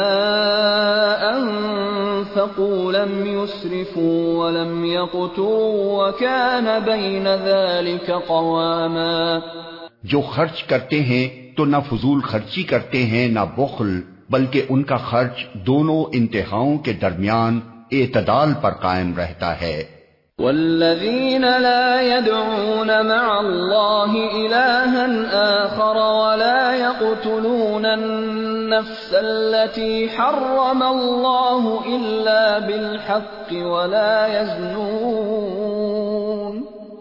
انفقوا 1.34 2.92
لم 2.92 3.26
يسرفوا 3.28 4.46
ولم 4.46 4.86
يقتوا 4.86 6.08
وكان 6.08 6.66
بين 6.86 7.28
ذلك 7.46 8.12
قواما۔ 8.28 9.40
جو 10.04 10.22
خرچ 10.22 10.64
کرتے 10.64 11.00
ہیں 11.00 11.45
تو 11.58 11.66
نہ 11.66 11.78
فضول 11.90 12.22
خرچی 12.22 12.64
کرتے 12.64 13.06
ہیں، 13.06 13.28
نہ 13.28 13.40
بخل، 13.58 14.02
بلکہ 14.30 14.66
ان 14.70 14.84
کا 14.84 14.98
خرچ 14.98 15.46
دونوں 15.54 16.04
انتہاؤں 16.14 16.78
کے 16.78 16.94
درمیان 16.94 17.60
اعتدال 17.92 18.54
پر 18.62 18.72
قائم 18.72 19.14
رہتا 19.18 19.62
ہے۔ 19.62 19.84
والذین 20.40 21.42
لا 21.42 22.02
يدعون 22.02 22.88
مع 22.88 23.38
اللہ 23.38 24.16
الہا 24.34 25.06
آخر 25.42 25.96
ولا 25.96 26.76
يقتلون 26.76 27.86
النفس 27.86 29.14
التي 29.14 30.06
حرم 30.18 30.84
اللہ 30.84 31.70
الا 31.86 32.58
بالحق 32.58 33.54
ولا 33.54 34.28
يزنون 34.28 35.65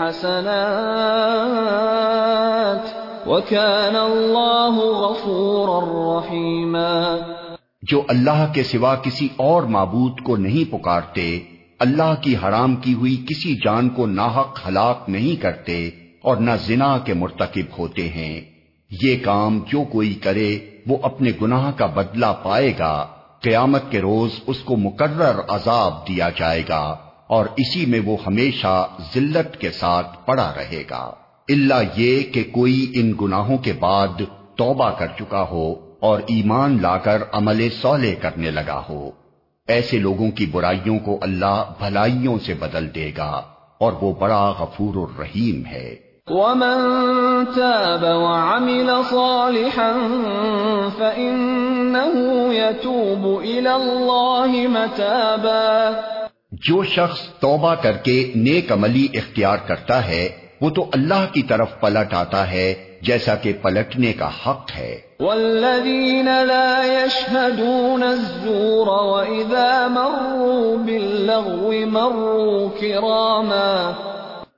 حسنات 0.00 3.00
وكان 3.28 3.96
الله 3.96 4.78
غفورا 4.78 5.86
رحيما 5.86 7.16
جو 7.82 8.02
اللہ 8.08 8.46
کے 8.54 8.62
سوا 8.62 8.94
کسی 8.94 9.28
اور 9.36 9.62
معبود 9.62 10.20
کو 10.20 10.36
نہیں 10.36 10.72
پکارتے، 10.72 11.40
اللہ 11.78 12.14
کی 12.20 12.36
حرام 12.36 12.76
کی 12.76 12.94
ہوئی 12.94 13.16
کسی 13.16 13.54
جان 13.54 13.88
کو 13.88 14.06
ناحق 14.06 14.60
ہلاک 14.68 15.04
نہیں 15.08 15.42
کرتے 15.42 15.90
اور 16.22 16.36
نہ 16.36 16.50
زنا 16.66 16.98
کے 16.98 17.14
مرتکب 17.14 17.78
ہوتے 17.78 18.08
ہیں۔ 18.08 18.40
یہ 19.02 19.16
کام 19.24 19.60
جو 19.66 19.82
کوئی 19.82 20.14
کرے، 20.14 20.58
وہ 20.86 20.96
اپنے 21.02 21.30
گناہ 21.42 21.70
کا 21.70 21.86
بدلہ 21.86 22.26
پائے 22.42 22.72
گا۔ 22.78 23.06
قیامت 23.40 23.82
کے 23.90 24.00
روز 24.00 24.30
اس 24.46 24.58
کو 24.58 24.76
مقرر 24.76 25.40
عذاب 25.48 26.08
دیا 26.08 26.28
جائے 26.36 26.62
گا۔ 26.68 26.96
اور 27.30 27.46
اسی 27.56 27.86
میں 27.86 28.00
وہ 28.04 28.16
ہمیشہ 28.26 28.86
ذلت 29.14 29.56
کے 29.56 29.70
ساتھ 29.70 30.26
پڑا 30.26 30.52
رہے 30.56 30.82
گا۔ 30.90 31.14
اللہ 31.48 32.00
یہ 32.00 32.22
کہ 32.22 32.44
کوئی 32.52 32.92
ان 32.94 33.12
گناہوں 33.20 33.58
کے 33.58 33.72
بعد 33.72 34.08
توبہ 34.56 34.90
کر 34.90 35.06
چکا 35.18 35.42
ہو 35.42 35.74
اور 36.00 36.20
ایمان 36.26 36.78
لا 36.82 36.98
کر 36.98 37.22
عمل 37.32 37.68
سولے 37.82 38.14
کرنے 38.14 38.50
لگا 38.50 38.82
ہو۔ 38.88 39.10
ایسے 39.68 39.98
لوگوں 39.98 40.30
کی 40.30 40.46
برائیوں 40.46 40.98
کو 40.98 41.18
اللہ 41.22 41.64
بھلائیوں 41.78 42.38
سے 42.46 42.54
بدل 42.54 42.94
دے 42.94 43.12
گا 43.16 43.42
اور 43.78 43.92
وہ 44.00 44.14
بڑا 44.14 44.54
غفور 44.58 44.94
الرحیم 44.94 45.66
ہے۔ 45.66 45.96
ومن 46.26 46.78
تاب 47.54 48.04
وعمل 48.04 48.90
صالحا 49.10 49.92
فإنه 50.98 52.12
يتوب 52.52 53.42
إلى 53.42 53.68
الله 53.68 54.68
متابا 54.68 55.90
جو 56.68 56.84
شخص 56.84 57.20
توبہ 57.40 57.74
کر 57.74 57.92
کے 57.92 58.32
نیک 58.34 58.72
عملی 58.72 59.08
اختیار 59.14 59.56
کرتا 59.56 60.08
ہے 60.08 60.28
وہ 60.60 60.70
تو 60.70 60.90
اللہ 60.92 61.26
کی 61.32 61.42
طرف 61.42 61.80
پلٹ 61.80 62.14
آتا 62.14 62.50
ہے 62.50 62.74
جیسا 63.02 63.34
کہ 63.34 63.52
پلٹنے 63.62 64.12
کا 64.12 64.30
حق 64.46 64.70
ہے۔ 64.76 64.98
والذین 65.20 66.24
لا 66.24 66.82
يشهدون 66.84 68.02
الزور 68.02 68.86
وإذا 68.86 69.86
مروا 69.88 70.76
باللغو 70.84 71.72
مروا 71.86 72.68
کراما 72.80 73.92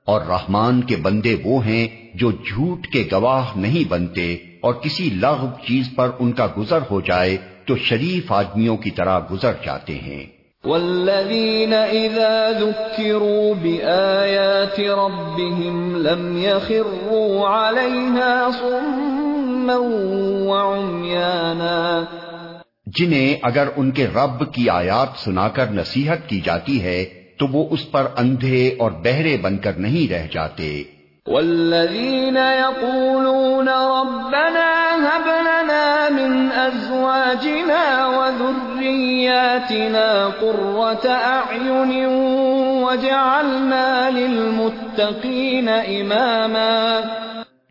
اور 0.05 0.21
رحمان 0.21 0.81
کے 0.81 0.95
بندے 0.95 1.35
وہ 1.43 1.65
ہیں 1.65 1.87
جو 2.13 2.31
جھوٹ 2.31 2.87
کے 2.87 3.09
گواہ 3.11 3.45
نہیں 3.55 3.89
بنتے 3.89 4.33
اور 4.61 4.73
کسی 4.73 5.09
لغو 5.13 5.47
چیز 5.67 5.89
پر 5.95 6.09
ان 6.19 6.31
کا 6.31 6.47
گزر 6.57 6.79
ہو 6.91 7.01
جائے 7.01 7.37
تو 7.65 7.77
شریف 7.77 8.31
آدمیوں 8.31 8.77
کی 8.77 8.91
طرح 8.91 9.19
گزر 9.31 9.51
جاتے 9.65 9.95
ہیں۔ 9.95 10.42
والذین 10.65 11.73
اذا 11.73 12.51
ذکروا 12.51 13.53
بآیات 13.53 14.79
ربهم 14.79 15.97
لم 15.97 16.37
يخروا 16.37 17.47
عليها 17.49 18.51
صما 18.51 19.77
وعميانا 20.47 22.03
جنہیں 22.85 23.35
اگر 23.43 23.67
ان 23.75 23.91
کے 23.91 24.07
رب 24.15 24.53
کی 24.53 24.69
آیات 24.69 25.07
سنا 25.25 25.49
کر 25.49 25.65
نصیحت 25.71 26.29
کی 26.29 26.41
جاتی 26.41 26.81
ہے، 26.81 27.05
تو 27.37 27.47
وہ 27.47 27.67
اس 27.69 27.91
پر 27.91 28.07
اندھے 28.17 28.75
اور 28.79 28.91
بہرے 28.91 29.37
بن 29.41 29.57
کر 29.57 29.73
نہیں 29.73 30.11
رہ 30.11 30.27
جاتے۔ 30.31 30.83
والذین 31.27 32.35
یقولون 32.35 33.69
ربنا 33.69 34.97
هب 35.03 35.47
لنا 35.47 36.09
من 36.09 36.51
ازواجنا 36.51 38.07
وذریاتنا 38.07 40.29
قرة 40.41 41.09
اعین 41.09 42.05
وجعلنا 42.83 44.09
للمتقین 44.09 45.69
اماما 45.69 46.99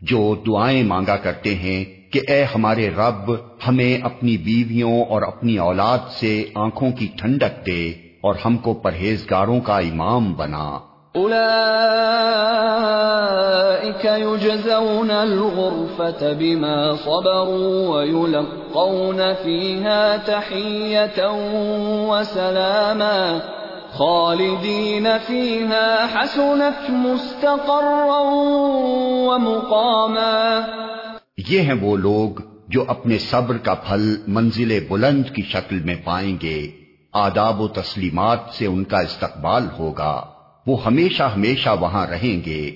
جو 0.01 0.35
دعائیں 0.35 0.83
مانگا 0.83 1.15
کرتے 1.15 1.55
ہیں 1.55 2.13
کہ 2.13 2.21
اے 2.27 2.43
ہمارے 2.43 2.89
رب، 2.89 3.31
ہمیں 3.67 4.05
اپنی 4.05 4.37
بیویوں 4.37 5.03
اور 5.03 5.21
اپنی 5.21 5.57
اولاد 5.57 6.11
سے 6.11 6.45
آنکھوں 6.55 6.91
کی 6.91 7.07
ٹھنڈک 7.17 7.67
دے 7.67 7.93
اور 8.21 8.35
ہم 8.45 8.57
کو 8.57 8.73
پرہیزگاروں 8.73 9.61
کا 9.61 9.77
امام 9.77 10.33
بنا۔ 10.33 10.92
يجزون 14.05 15.11
الغرفة 15.11 16.33
بما 16.33 16.95
صبروا 16.95 17.87
ويلقون 17.87 19.33
فيها 19.33 20.17
تحية 20.17 21.31
وسلاما 22.09 23.39
خالدين 23.97 25.07
فيها 25.27 26.05
حسنت 26.13 26.89
مستقرا 26.89 28.19
ومقاما 29.27 30.59
یہ 31.49 31.59
ہیں 31.59 31.79
وہ 31.81 31.97
لوگ 31.97 32.29
جو 32.67 32.85
اپنے 32.87 33.17
صبر 33.17 33.57
کا 33.57 33.73
پھل 33.73 34.15
منزل 34.27 34.79
بلند 34.89 35.23
کی 35.35 35.41
شکل 35.41 35.79
میں 35.79 35.95
پائیں 36.03 36.37
گے، 36.41 36.67
آداب 37.13 37.61
و 37.61 37.67
تسلیمات 37.67 38.39
سے 38.53 38.65
ان 38.65 38.83
کا 38.83 38.99
استقبال 38.99 39.63
ہوگا۔ 39.79 40.32
وہ 40.67 40.85
ہمیشہ 40.85 41.23
ہمیشہ 41.23 41.69
وہاں 41.79 42.07
رہیں 42.07 42.45
گے۔ 42.45 42.75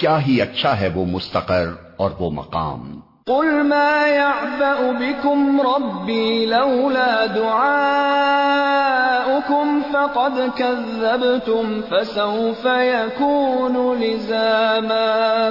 کیا 0.00 0.26
ہی 0.26 0.40
اچھا 0.40 0.80
ہے 0.80 0.88
وہ 0.94 1.04
مستقر 1.04 1.66
اور 1.96 2.10
وہ 2.18 2.30
مقام۔ 2.30 3.00
قل 3.26 3.62
ما 3.62 4.08
يعبأ 4.08 4.98
بكم 4.98 5.60
ربي 5.60 6.44
لولا 6.44 7.26
دعاؤكم 7.34 9.80
فقد 9.92 10.56
كذبتم 10.56 11.80
فسوف 11.88 12.64
يكون 12.64 14.00
لزاما۔ 14.00 15.48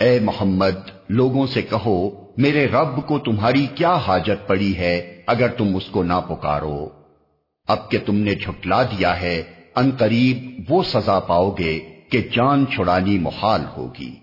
اے 0.00 0.20
محمد 0.20 0.90
لوگوں 1.08 1.46
سے 1.46 1.62
کہو 1.62 2.10
میرے 2.36 2.66
رب 2.66 3.06
کو 3.06 3.18
تمہاری 3.18 3.66
کیا 3.66 3.94
حاجت 3.94 4.46
پڑی 4.46 4.76
ہے 4.76 5.22
اگر 5.26 5.48
تم 5.48 5.76
اس 5.76 5.86
کو 5.86 6.02
نہ 6.02 6.20
پکارو؟ 6.28 6.88
اب 7.68 7.90
کہ 7.90 7.98
تم 8.06 8.16
نے 8.16 8.34
جھٹلا 8.34 8.82
دیا 8.82 9.20
ہے 9.20 9.61
ان 9.76 9.90
قریب 9.98 10.60
وہ 10.68 10.82
سزا 10.82 11.18
پاؤ 11.20 11.50
گے 11.50 11.80
کہ 12.10 12.20
جان 12.32 12.66
چھڑانی 12.66 13.18
محال 13.18 13.60
ہوگی۔ 13.76 14.21